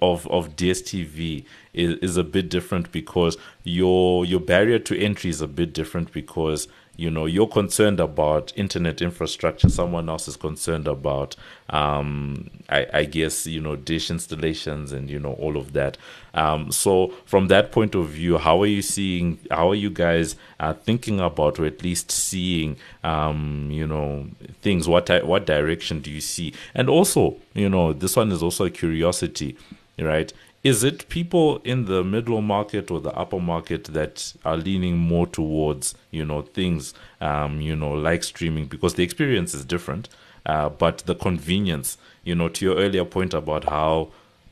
[0.00, 5.40] of of DSTV is, is a bit different because your your barrier to entry is
[5.40, 10.86] a bit different because you know you're concerned about internet infrastructure someone else is concerned
[10.86, 11.36] about
[11.70, 15.96] um, I, I, guess you know dish installations and you know all of that.
[16.34, 20.34] Um, so from that point of view how are you seeing how are you guys
[20.58, 24.26] uh, thinking about or at least seeing um, you know
[24.62, 24.88] things?
[24.88, 26.52] What what direction do you see?
[26.74, 29.56] And also you know this one is also a curiosity
[29.98, 34.98] right is it people in the middle market or the upper market that are leaning
[34.98, 38.66] more towards you know things um, you know like streaming?
[38.66, 40.08] Because the experience is different
[40.46, 44.08] uh, but the convenience you know to your earlier point about how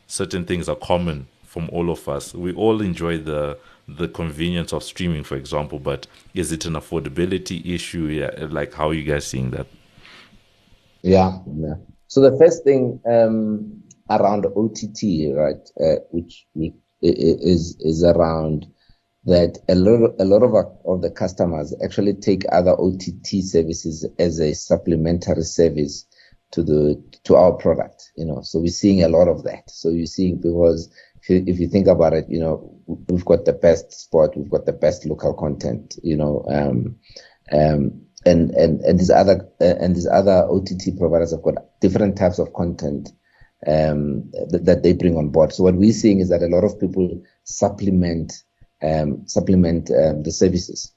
[0.07, 4.83] certain things are common from all of us we all enjoy the the convenience of
[4.85, 8.07] streaming for example but is it an affordability issue?
[8.07, 9.67] Yeah like how are you guys seeing that?
[11.03, 11.75] Yeah, yeah.
[12.09, 16.47] so the first thing um around OTT, right, uh, which
[17.01, 18.67] is is around
[19.25, 24.07] that a lot a lot of our, of the customers actually take other OTT services
[24.19, 26.07] as a supplementary service
[26.51, 28.11] to the to our product.
[28.17, 29.71] You know, so we're seeing a lot of that.
[29.71, 30.91] So you're seeing because
[31.21, 34.51] if you, if you think about it, you know, we've got the best sport, we've
[34.51, 35.97] got the best local content.
[36.03, 36.97] You know, um,
[37.53, 42.17] um, and and and these other uh, and these other OTT providers have got different
[42.17, 43.11] types of content
[43.67, 45.53] um, th- that they bring on board.
[45.53, 48.33] So what we're seeing is that a lot of people supplement
[48.83, 50.93] um, supplement um, the services.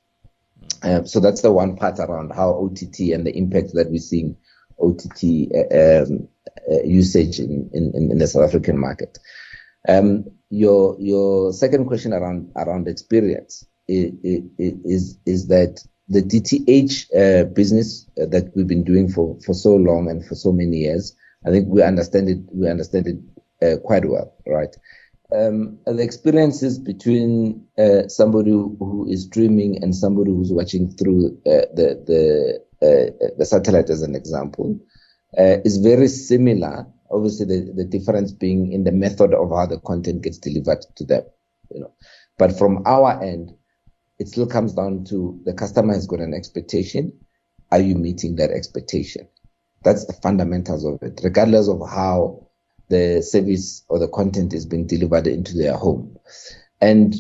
[0.84, 4.38] Um, so that's the one part around how OTT and the impact that we're seeing
[4.80, 6.28] OTT uh, um,
[6.72, 9.18] uh, usage in, in, in, the South African market.
[9.88, 14.12] Um, your your second question around around experience is
[14.58, 20.10] is, is that the DTH uh, business that we've been doing for, for so long
[20.10, 22.40] and for so many years I think we understand it.
[22.54, 23.18] We understand it
[23.66, 24.76] uh, quite well, right?
[25.34, 31.66] Um, the experiences between uh, somebody who is streaming and somebody who's watching through uh,
[31.74, 34.80] the the uh, the satellite, as an example,
[35.38, 36.86] uh, is very similar.
[37.12, 41.06] Obviously, the, the difference being in the method of how the content gets delivered to
[41.06, 41.24] them,
[41.74, 41.94] you know.
[42.38, 43.54] But from our end,
[44.20, 47.14] it still comes down to the customer has got an expectation.
[47.72, 49.28] Are you meeting that expectation?
[49.84, 52.48] That's the fundamentals of it, regardless of how
[52.90, 56.18] the service or the content is being delivered into their home.
[56.80, 57.16] And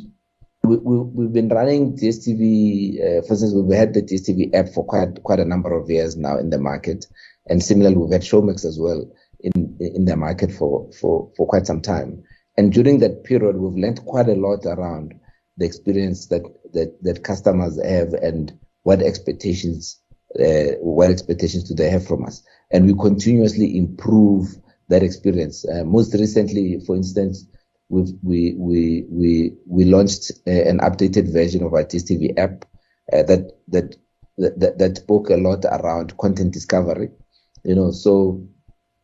[0.63, 4.85] we, have we, been running DSTV, uh, for instance, we've had the DSTV app for
[4.85, 7.07] quite quite a number of years now in the market,
[7.47, 11.65] and similarly, we've had Showmax as well in in the market for for for quite
[11.65, 12.23] some time.
[12.57, 15.15] and during that period, we've learned quite a lot around
[15.57, 16.43] the experience that
[16.73, 20.00] that, that customers have and what expectations
[20.39, 24.55] uh, what expectations do they have from us, and we continuously improve
[24.89, 25.65] that experience.
[25.67, 27.45] Uh, most recently, for instance,
[27.89, 32.65] we we we we we launched uh, an updated version of our DSTV app
[33.11, 33.95] uh, that, that
[34.37, 37.09] that that spoke a lot around content discovery.
[37.63, 38.47] You know, so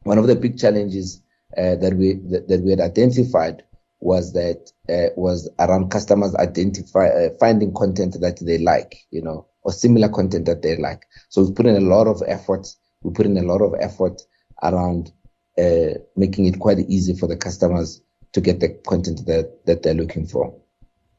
[0.04, 1.22] one of the big challenges
[1.58, 3.64] uh, that we that, that, we had identified
[4.00, 9.72] was that uh, was around customers identify finding content that they like, you know, or
[9.72, 11.04] similar content that they like.
[11.30, 12.68] So we put in a lot of effort.
[13.04, 14.22] We put in a lot of effort
[14.64, 15.12] around
[15.58, 18.02] uh, making it quite easy for the customers
[18.34, 20.56] to get the content that, that they're looking for.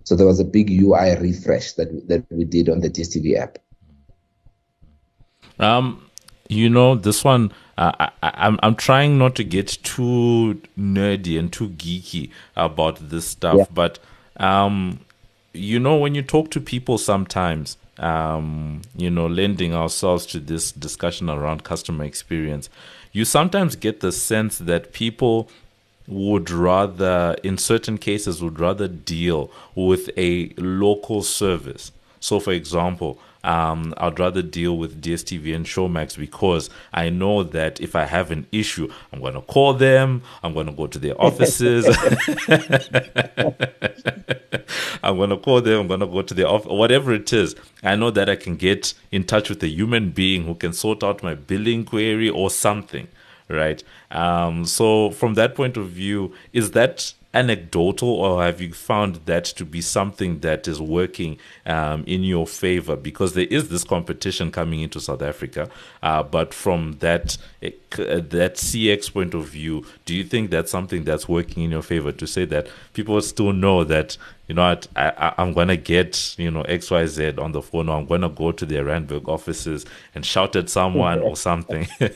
[0.05, 3.59] So there was a big UI refresh that that we did on the DSTV app.
[5.59, 6.09] Um,
[6.49, 11.53] you know, this one, uh, I, I'm I'm trying not to get too nerdy and
[11.53, 13.65] too geeky about this stuff, yeah.
[13.75, 13.99] but
[14.39, 15.01] um,
[15.53, 20.73] you know, when you talk to people sometimes, um, you know, lending ourselves to this
[20.73, 22.69] discussion around customer experience,
[23.13, 25.51] you sometimes get the sense that people
[26.07, 31.93] would rather, in certain cases, would rather deal with a local service.
[32.21, 37.81] So, for example, um, I'd rather deal with DSTV and Showmax because I know that
[37.81, 40.99] if I have an issue, I'm going to call them, I'm going to go to
[40.99, 41.87] their offices.
[45.03, 47.55] I'm going to call them, I'm going to go to their office, whatever it is.
[47.83, 51.05] I know that I can get in touch with a human being who can sort
[51.05, 53.09] out my billing query or something
[53.49, 53.83] right?
[54.11, 59.45] Um, so from that point of view, is that anecdotal or have you found that
[59.45, 62.97] to be something that is working um, in your favor?
[62.97, 65.69] Because there is this competition coming into South Africa
[66.03, 71.05] uh, but from that uh, that CX point of view do you think that's something
[71.05, 74.17] that's working in your favor to say that people still know that
[74.49, 77.99] you know what, I, am going to get, you know, XYZ on the phone or
[77.99, 79.85] I'm going to go to their Randburg offices
[80.15, 81.87] and shout at someone or something.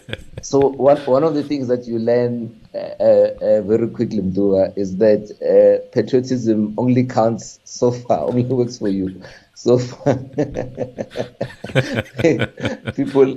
[0.43, 4.97] so one, one of the things that you learn uh, uh, very quickly, Mudiwa, is
[4.97, 9.21] that uh, patriotism only counts so far, only works for you.
[9.55, 10.15] So far.
[12.95, 13.37] people...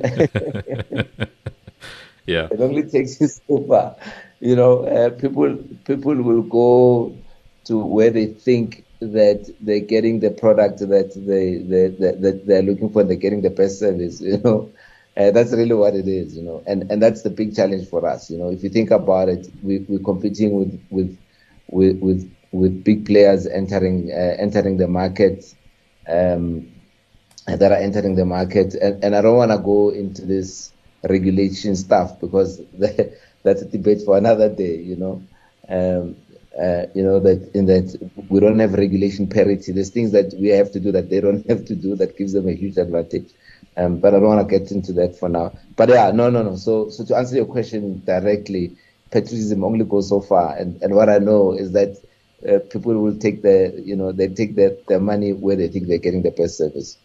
[2.26, 2.48] yeah.
[2.50, 3.98] It only takes you so far.
[4.40, 7.14] You know, uh, people people will go
[7.66, 11.88] to where they think that they're getting the product that they, they,
[12.22, 14.74] that they're looking for, they're getting the best service, you know.
[15.16, 18.30] That's really what it is, you know, and and that's the big challenge for us,
[18.30, 18.50] you know.
[18.50, 21.18] If you think about it, we, we're competing with with
[21.68, 25.44] with with, with big players entering uh, entering the market,
[26.08, 26.72] um,
[27.48, 30.74] that are entering the market, and, and I don't want to go into this
[31.08, 32.62] regulation stuff because
[33.44, 35.28] that's a debate for another day, you know.
[35.68, 36.18] Um,
[36.62, 37.88] uh, you know that in that
[38.30, 39.72] we don't have regulation parity.
[39.72, 42.34] There's things that we have to do that they don't have to do that gives
[42.34, 43.32] them a huge advantage.
[43.78, 45.58] Um, but I don't want to get into that for now.
[45.76, 46.56] But yeah, no, no, no.
[46.56, 48.78] So, so to answer your question directly,
[49.12, 50.56] patriotism only goes so far.
[50.56, 51.98] And and what I know is that
[52.48, 55.88] uh, people will take the, you know, they take their, their money where they think
[55.88, 56.98] they're getting the best service.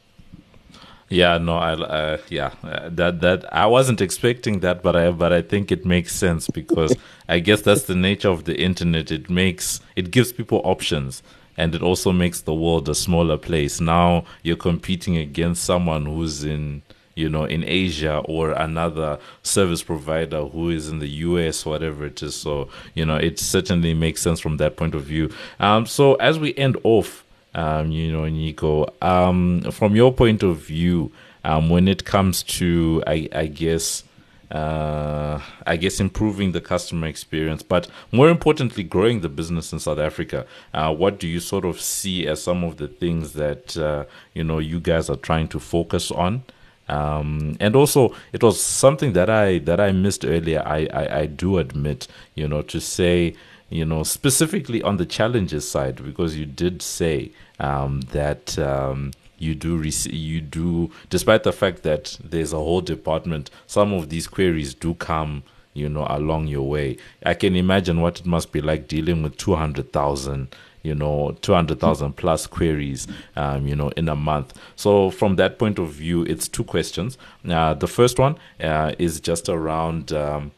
[1.12, 5.32] Yeah, no, I, uh, yeah, uh, that that I wasn't expecting that, but I but
[5.32, 6.94] I think it makes sense because
[7.28, 9.10] I guess that's the nature of the internet.
[9.10, 11.24] It makes it gives people options,
[11.56, 13.80] and it also makes the world a smaller place.
[13.80, 16.82] Now you're competing against someone who's in
[17.16, 22.22] you know in Asia or another service provider who is in the US, whatever it
[22.22, 22.36] is.
[22.36, 25.28] So you know it certainly makes sense from that point of view.
[25.58, 28.90] Um, so as we end off um, you know, Nyiko.
[29.02, 31.12] Um, from your point of view,
[31.44, 34.04] um, when it comes to, I, I guess,
[34.50, 39.98] uh, I guess improving the customer experience, but more importantly, growing the business in South
[39.98, 40.44] Africa.
[40.74, 44.42] Uh, what do you sort of see as some of the things that uh, you
[44.42, 46.42] know you guys are trying to focus on?
[46.88, 50.62] Um, and also, it was something that I that I missed earlier.
[50.66, 53.36] I, I, I do admit, you know, to say
[53.70, 57.30] you know, specifically on the challenges side, because you did say
[57.60, 62.80] um, that um, you do rec- you do, despite the fact that there's a whole
[62.80, 66.96] department, some of these queries do come, you know, along your way.
[67.24, 71.36] I can imagine what it must be like dealing with two hundred thousand you know
[71.42, 73.06] 200,000 plus queries
[73.36, 74.58] um, you know in a month.
[74.76, 77.18] So from that point of view it's two questions.
[77.46, 80.52] Uh, the first one uh, is just around um,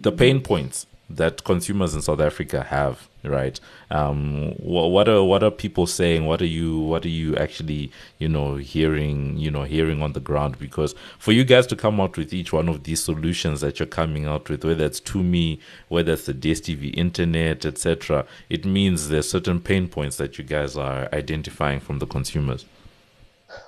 [0.00, 3.58] the pain points that consumers in South Africa have right?
[3.90, 6.26] Um, what are what are people saying?
[6.26, 10.20] What are you what are you actually you know hearing you know hearing on the
[10.20, 10.58] ground?
[10.58, 13.86] Because for you guys to come out with each one of these solutions that you're
[13.86, 19.08] coming out with, whether it's to me, whether it's the DSTV internet, etc., it means
[19.08, 22.64] there's certain pain points that you guys are identifying from the consumers.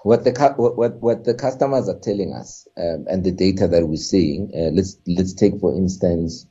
[0.02, 3.96] What the what what the customers are telling us um, and the data that we're
[3.96, 4.50] seeing.
[4.54, 6.46] Uh, let's let's take for instance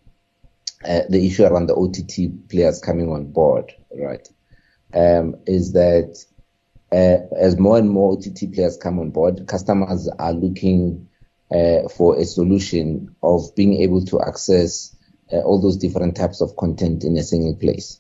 [0.88, 4.28] uh, the issue around the OTT players coming on board, right?
[4.94, 6.18] Um, is that
[6.92, 11.08] uh, as more and more OTT players come on board, customers are looking
[11.52, 14.96] uh, for a solution of being able to access
[15.34, 18.00] uh, all those different types of content in a single place.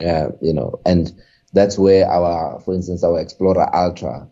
[0.00, 1.12] Uh, you know, and
[1.52, 4.28] that's where our, for instance, our Explora Ultra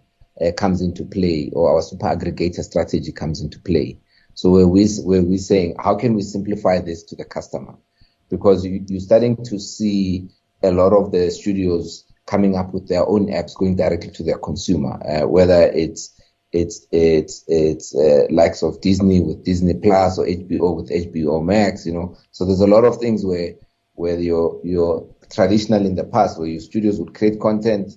[0.56, 3.98] comes into play, or our super aggregator strategy comes into play.
[4.34, 7.78] So where we where we saying how can we simplify this to the customer?
[8.28, 10.28] Because you, you're starting to see
[10.62, 14.38] a lot of the studios coming up with their own apps going directly to their
[14.38, 16.12] consumer, uh, whether it's
[16.52, 21.86] it's it's it's uh, likes of Disney with Disney Plus or HBO with HBO Max,
[21.86, 22.16] you know.
[22.32, 23.54] So there's a lot of things where
[23.94, 27.92] where your your traditional in the past where your studios would create content,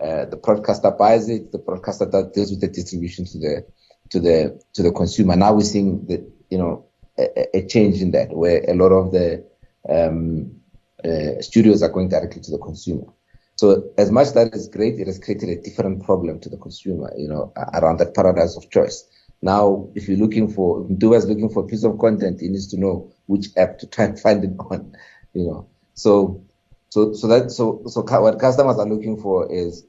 [0.00, 3.66] uh, the broadcaster buys it, the broadcaster deals with the distribution to the
[4.10, 5.36] to the to the consumer.
[5.36, 6.86] Now we're seeing that you know
[7.18, 9.44] a, a, change in that where a lot of the
[9.88, 10.50] um,
[11.04, 13.06] uh, studios are going directly to the consumer.
[13.56, 17.12] So as much that is great, it has created a different problem to the consumer,
[17.16, 19.04] you know, around that paradise of choice.
[19.42, 22.68] Now, if you're looking for, if is looking for a piece of content, he needs
[22.68, 24.96] to know which app to try and find it on,
[25.34, 25.68] you know.
[25.94, 26.44] So,
[26.90, 29.84] so, so that, so, so what customers are looking for is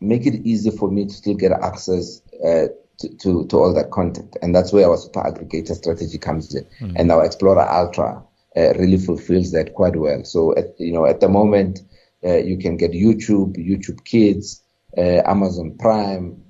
[0.00, 2.68] make it easy for me to still get access uh,
[2.98, 4.36] to, to, to, all that content.
[4.42, 6.64] And that's where our super aggregator strategy comes in.
[6.80, 6.92] Mm.
[6.96, 8.22] And our Explora Ultra
[8.58, 10.24] uh, really fulfills that quite well.
[10.24, 11.80] So, at, you know, at the moment,
[12.24, 14.62] uh, you can get YouTube, YouTube Kids,
[14.96, 16.42] uh, Amazon Prime,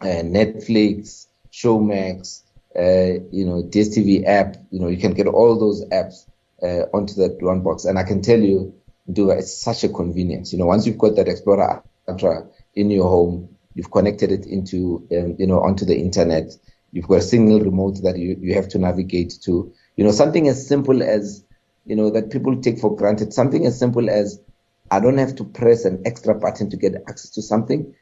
[0.00, 2.42] uh, Netflix, Showmax,
[2.76, 4.56] you know, DSTV app.
[4.70, 6.26] You know, you can get all those apps
[6.94, 7.84] onto that one box.
[7.84, 8.74] And I can tell you,
[9.12, 10.52] Duga, it's such a convenience.
[10.52, 15.06] You know, once you've got that Explora Ultra in your home, You've connected it into,
[15.16, 16.52] um, you know, onto the internet.
[16.92, 19.72] You've got a single remote that you, you have to navigate to.
[19.96, 21.44] You know, something as simple as,
[21.84, 23.32] you know, that people take for granted.
[23.32, 24.40] Something as simple as
[24.90, 27.94] I don't have to press an extra button to get access to something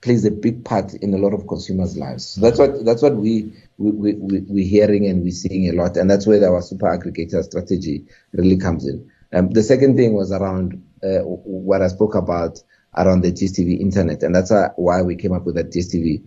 [0.00, 2.26] plays a big part in a lot of consumers' lives.
[2.26, 5.72] So that's what that's what we we, we, we we're hearing and we're seeing a
[5.72, 9.10] lot, and that's where our super aggregator strategy really comes in.
[9.32, 12.62] Um, the second thing was around uh, what I spoke about
[12.96, 16.26] around the DSTV internet, and that's why we came up with that DSTV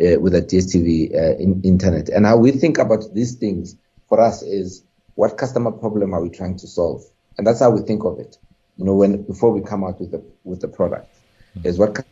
[0.00, 2.08] uh, with that DSTV uh, in, internet.
[2.08, 3.76] And how we think about these things
[4.12, 4.84] for us is
[5.14, 7.02] what customer problem are we trying to solve,
[7.38, 8.36] and that's how we think of it.
[8.76, 11.16] You know, when before we come out with the with the product,
[11.56, 11.66] mm-hmm.
[11.66, 12.04] is what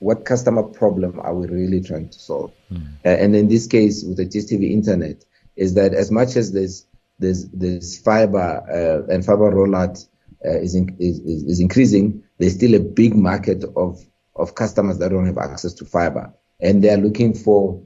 [0.00, 2.52] what customer problem are we really trying to solve?
[2.70, 2.92] Mm-hmm.
[3.02, 5.24] Uh, and in this case, with the DSTV internet,
[5.56, 6.86] is that as much as there's
[7.18, 10.06] there's there's fiber uh, and fiber rollout
[10.44, 14.04] uh, is, in, is, is increasing, there's still a big market of
[14.36, 16.30] of customers that don't have access to fiber,
[16.60, 17.82] and they are looking for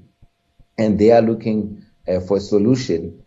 [0.78, 3.21] and they are looking uh, for a solution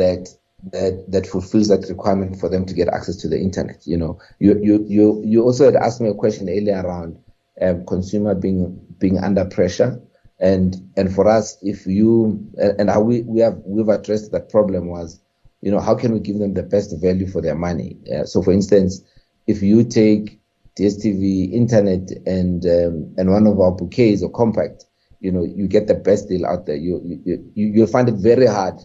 [0.00, 0.28] that
[0.72, 3.86] that that fulfills that requirement for them to get access to the internet.
[3.86, 7.18] You know, you you you you also had asked me a question earlier around
[7.60, 10.00] um, consumer being being under pressure,
[10.40, 14.88] and and for us, if you and how we we have we've addressed that problem
[14.88, 15.20] was
[15.62, 17.98] you know, how can we give them the best value for their money?
[18.24, 19.02] So, for instance,
[19.46, 20.40] if you take
[20.76, 24.86] DSTV internet and um, and one of our bouquets or compact,
[25.20, 26.76] you know, you get the best deal out there.
[26.76, 28.80] You, You you you'll find it very hard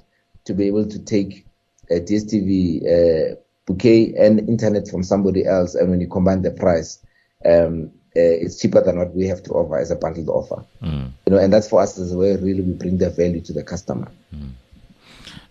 [0.46, 1.46] to be able to take
[1.90, 3.36] a DSTV uh,
[3.66, 7.00] bouquet and internet from somebody else, and when you combine the price,
[7.46, 10.64] um, uh, it's cheaper than what we have to offer as a bundled offer.
[10.82, 11.12] Mm.
[11.26, 13.54] You know, and that's for us as a way really we bring the value to
[13.54, 14.10] the customer.
[14.34, 14.52] Mm.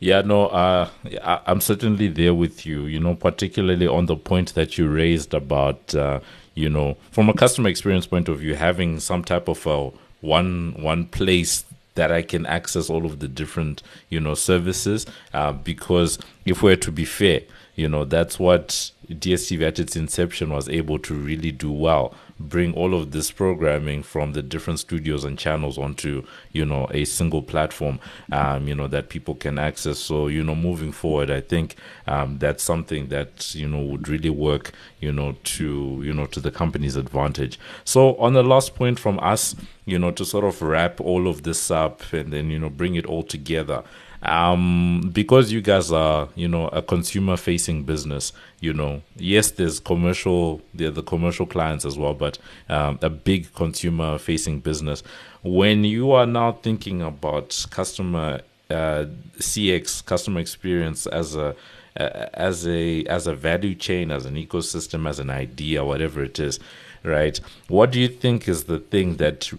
[0.01, 0.89] Yeah, no, uh,
[1.23, 5.35] I, am certainly there with you, you know, particularly on the point that you raised
[5.35, 6.21] about, uh,
[6.55, 9.91] you know, from a customer experience point of view, having some type of a
[10.21, 11.65] one one place
[11.95, 15.07] that I can access all of the different, you know, services.
[15.33, 17.43] Uh, because if we're to be fair,
[17.77, 22.74] you know, that's what DSTV at its inception was able to really do well bring
[22.74, 27.43] all of this programming from the different studios and channels onto you know a single
[27.43, 28.01] platform
[28.32, 29.99] um, you know that people can access.
[29.99, 31.76] So you know moving forward i think
[32.07, 36.41] um, that's something that you know would really work you know to you know to
[36.41, 37.59] the company's advantage.
[37.85, 39.55] So on the last point from us
[39.85, 42.95] you know to sort of wrap all of this up and then you know bring
[42.95, 43.82] it all together
[44.25, 49.81] um, because you guys are, you know, a consumer facing business, you know, yes, there's
[49.81, 55.03] commercial, there the commercial clients as well, but um, a big consumer facing business.
[55.43, 59.07] When you are now thinking about customer uh,
[59.39, 61.55] CX, customer experience as a
[61.97, 66.59] as a as a value chain, as an ecosystem, as an idea, whatever it is,
[67.03, 67.39] right?
[67.68, 69.53] What do you think is the thing that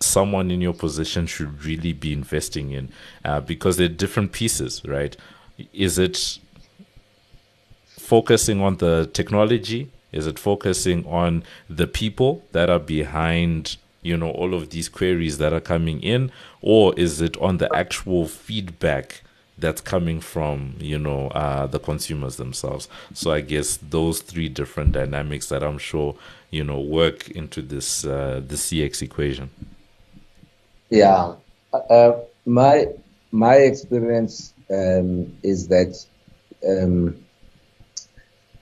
[0.00, 2.90] someone in your position should really be investing in?
[3.24, 5.16] Uh, because they're different pieces, right?
[5.72, 6.38] Is it
[7.88, 9.90] focusing on the technology?
[10.12, 13.76] Is it focusing on the people that are behind?
[14.02, 16.30] you know all of these queries that are coming in
[16.62, 19.20] or is it on the actual feedback
[19.58, 22.88] that's coming from you know uh, the consumers themselves.
[23.14, 26.16] So I guess those three different dynamics that I'm sure
[26.50, 29.50] you know work into this uh, the CX equation.
[30.90, 31.34] Yeah,
[31.72, 32.12] uh,
[32.44, 32.86] my
[33.32, 35.96] my experience um, is that
[36.66, 37.24] um,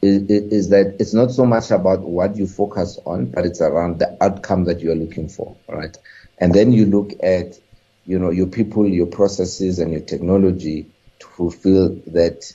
[0.02, 3.98] is, is that it's not so much about what you focus on, but it's around
[3.98, 5.96] the outcome that you are looking for, right?
[6.38, 7.58] And then you look at
[8.06, 10.86] you know, your people, your processes, and your technology
[11.20, 12.52] to fulfill that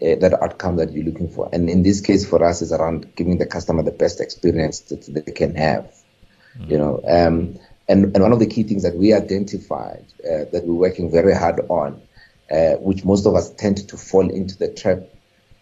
[0.00, 1.48] uh, that outcome that you're looking for.
[1.52, 5.06] And in this case, for us, is around giving the customer the best experience that
[5.06, 5.92] they can have.
[6.56, 6.70] Mm-hmm.
[6.70, 7.58] You know, um,
[7.92, 11.34] and and one of the key things that we identified uh, that we're working very
[11.34, 12.00] hard on,
[12.50, 15.00] uh, which most of us tend to fall into the trap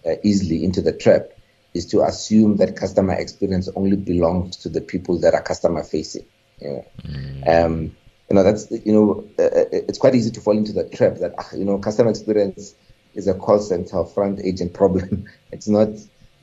[0.06, 1.32] uh, easily into the trap,
[1.74, 6.24] is to assume that customer experience only belongs to the people that are customer facing.
[6.60, 6.86] You know?
[7.02, 7.48] mm-hmm.
[7.48, 7.96] um,
[8.28, 11.16] you know that's you know uh, uh, it's quite easy to fall into the trap
[11.16, 12.74] that ah, you know customer experience
[13.14, 15.24] is a call center front agent problem.
[15.52, 15.88] it's not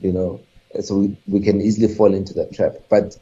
[0.00, 0.40] you know
[0.82, 2.74] so we, we can easily fall into that trap.
[2.90, 3.16] But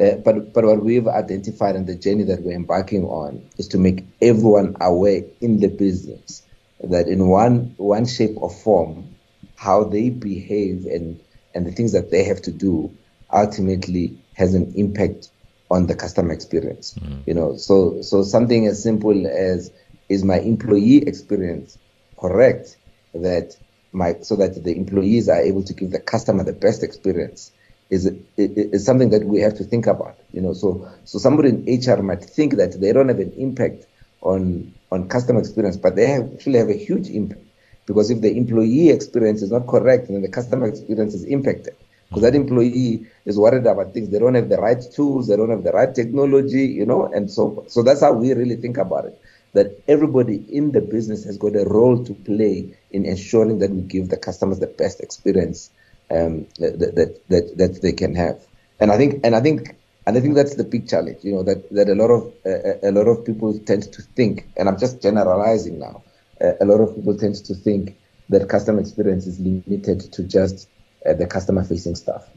[0.00, 3.78] uh, but but what we've identified and the journey that we're embarking on is to
[3.78, 6.42] make everyone aware in the business
[6.82, 9.14] that in one one shape or form
[9.56, 11.20] how they behave and
[11.54, 12.96] and the things that they have to do
[13.32, 15.30] ultimately has an impact
[15.70, 16.94] on the customer experience.
[16.94, 17.26] Mm.
[17.26, 19.72] You know, so so something as simple as
[20.08, 21.76] is my employee experience
[22.18, 22.76] correct
[23.14, 23.56] that
[23.92, 27.52] my so that the employees are able to give the customer the best experience
[27.90, 30.16] is is something that we have to think about.
[30.32, 33.86] You know, so so somebody in HR might think that they don't have an impact
[34.20, 37.42] on on customer experience, but they actually have a huge impact
[37.86, 41.74] because if the employee experience is not correct, then the customer experience is impacted
[42.08, 44.10] because that employee is worried about things.
[44.10, 47.30] They don't have the right tools, they don't have the right technology, you know, and
[47.30, 49.18] so so that's how we really think about it.
[49.54, 53.80] That everybody in the business has got a role to play in ensuring that we
[53.82, 55.70] give the customers the best experience
[56.10, 58.40] um, that, that that that they can have.
[58.80, 61.42] And I think and I think and I think that's the big challenge, you know,
[61.42, 64.78] that that a lot of uh, a lot of people tend to think, and I'm
[64.78, 66.02] just generalizing now.
[66.40, 67.96] Uh, a lot of people tend to think
[68.28, 70.68] that customer experience is limited to just
[71.04, 72.28] uh, the customer facing stuff.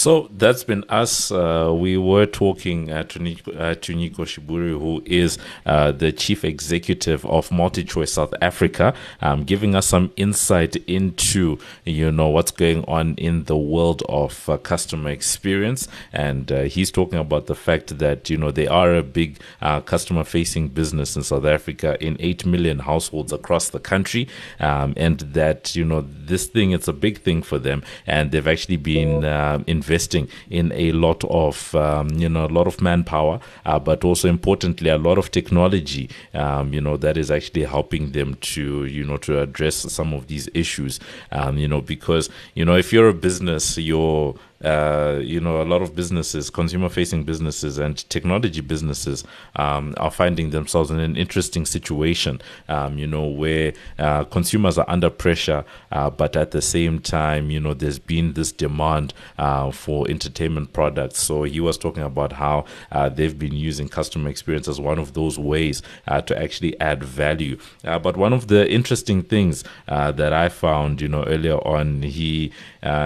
[0.00, 1.30] So that's been us.
[1.30, 5.36] Uh, we were talking uh, to, Nyiko, uh, to Shiburi, who is
[5.66, 12.10] uh, the chief executive of MultiChoice South Africa, um, giving us some insight into you
[12.10, 15.86] know what's going on in the world of uh, customer experience.
[16.14, 20.68] And uh, he's talking about the fact that you know they are a big customer-facing
[20.68, 24.28] business in South Africa in eight million households across the country,
[24.60, 28.48] um, and that you know this thing it's a big thing for them, and they've
[28.48, 29.24] actually been
[29.66, 34.04] investing investing in a lot of um, you know a lot of manpower, uh, but
[34.04, 36.08] also importantly a lot of technology.
[36.32, 40.28] Um, you know that is actually helping them to you know to address some of
[40.28, 41.00] these issues.
[41.32, 44.34] Um, you know because you know if you're a business, you're
[44.64, 49.24] uh, you know, a lot of businesses, consumer facing businesses and technology businesses
[49.56, 54.84] um, are finding themselves in an interesting situation, um, you know, where uh, consumers are
[54.88, 59.70] under pressure, uh, but at the same time, you know, there's been this demand uh,
[59.70, 61.18] for entertainment products.
[61.18, 65.14] So he was talking about how uh, they've been using customer experience as one of
[65.14, 67.58] those ways uh, to actually add value.
[67.82, 72.52] but one of the interesting things that I found, you know, earlier on, he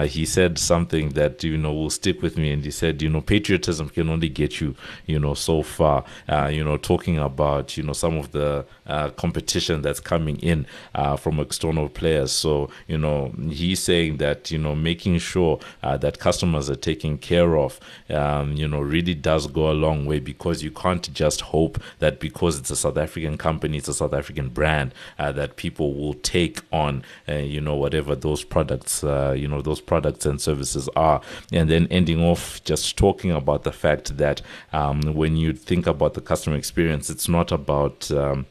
[0.05, 2.51] he said something that you know will stick with me.
[2.51, 4.75] And he said, you know, patriotism can only get you,
[5.05, 6.03] you know, so far.
[6.27, 10.65] Uh, you know, talking about you know some of the uh, competition that's coming in
[10.93, 12.31] uh, from external players.
[12.31, 17.17] So you know, he's saying that you know making sure uh, that customers are taken
[17.17, 17.79] care of,
[18.09, 22.19] um, you know, really does go a long way because you can't just hope that
[22.19, 26.13] because it's a South African company, it's a South African brand uh, that people will
[26.15, 31.21] take on, uh, you know, whatever those products, you know, those products and services are
[31.51, 34.41] and then ending off just talking about the fact that
[34.73, 38.45] um, when you think about the customer experience, it's not about um,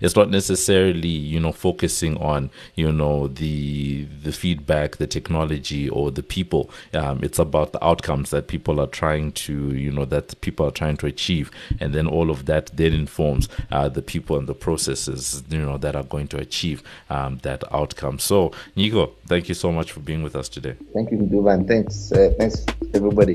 [0.00, 6.10] it's not necessarily you know focusing on you know the the feedback, the technology, or
[6.10, 6.70] the people.
[6.92, 10.70] Um, it's about the outcomes that people are trying to you know that people are
[10.70, 14.54] trying to achieve, and then all of that then informs uh, the people and the
[14.54, 18.18] processes you know that are going to achieve um, that outcome.
[18.18, 20.76] So, Nyiko, thank you so much for being with us today.
[20.92, 21.66] Thank you, Duvan.
[21.66, 22.64] Thanks, uh, thanks
[22.94, 23.34] everybody.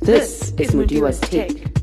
[0.00, 1.79] This is Mudiwa's Take.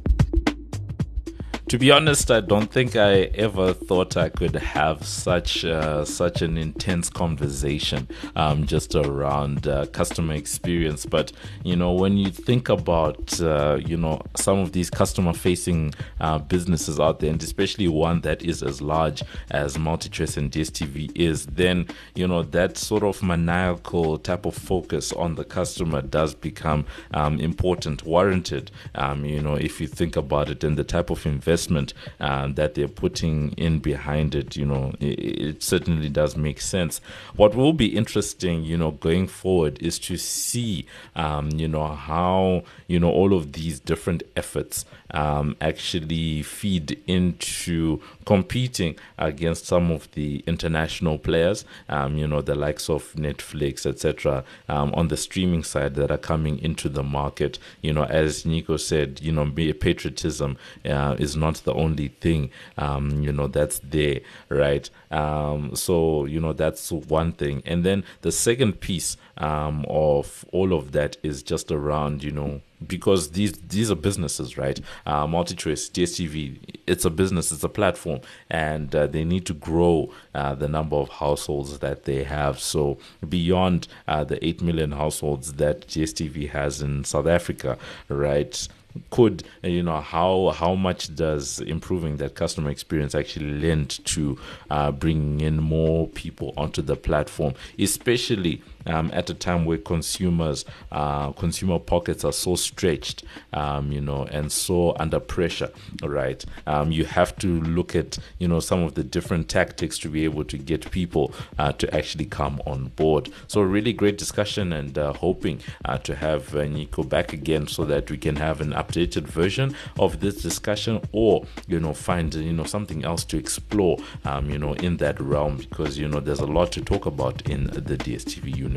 [1.68, 6.42] To be honest, I don't think I ever thought I could have such uh, such
[6.42, 8.08] an intense conversation
[8.38, 11.06] um, just around uh, customer experience.
[11.06, 11.34] But
[11.66, 16.40] you know, when you think about uh, you know some of these customer facing uh,
[16.40, 21.48] businesses out there, and especially one that is as large as MultiChoice and DSTV is,
[21.48, 26.86] then you know that sort of maniacal type of focus on the customer does become
[27.14, 28.72] um, important, warranted.
[28.96, 32.48] Um, you know, if you think about it, and the type of investment investment uh,
[32.50, 37.02] that they're putting in behind it, you know, it, it, certainly does make sense.
[37.36, 40.86] What will be interesting, you know, going forward is to see,
[41.16, 48.02] um, you know, how, you know, all of these different efforts um, actually feed into
[48.26, 54.44] competing against some of the international players, um, you know, the likes of Netflix, etc.,
[54.70, 57.58] um, on the streaming side that are coming into the market.
[57.82, 59.50] You know, as Nyiko said, you know,
[59.80, 64.90] patriotism uh, is not the only thing, um, you know, that's there, right?
[65.12, 67.62] Um, so, you know, that's one thing.
[67.66, 72.62] And then the second piece um, of all of that is just around, you know,
[72.86, 74.80] because these these are businesses, right?
[75.06, 80.12] Uh, MultiChoice, DSTV, it's a business, it's a platform, and uh, they need to grow
[80.36, 82.60] uh, the number of households that they have.
[82.60, 87.78] So beyond uh, the eight million households that DSTV has in South Africa,
[88.10, 88.68] right?
[89.10, 94.38] Could you know how how much does improving that customer experience actually lend to
[94.70, 100.66] uh, bringing in more people onto the platform especially um, at a time where consumers,
[100.92, 103.24] uh, consumer pockets are so stretched,
[103.54, 105.72] um, you know, and so under pressure,
[106.02, 106.44] right?
[106.66, 110.24] Um, you have to look at, you know, some of the different tactics to be
[110.24, 113.30] able to get people uh, to actually come on board.
[113.48, 117.86] So, really great discussion and uh, hoping uh, to have uh, Nyiko back again so
[117.86, 122.54] that we can have an updated version of this discussion or, you know, find, you
[122.54, 126.40] know, something else to explore, um, you know, in that realm because, you know, there's
[126.40, 128.77] a lot to talk about in the DSTV universe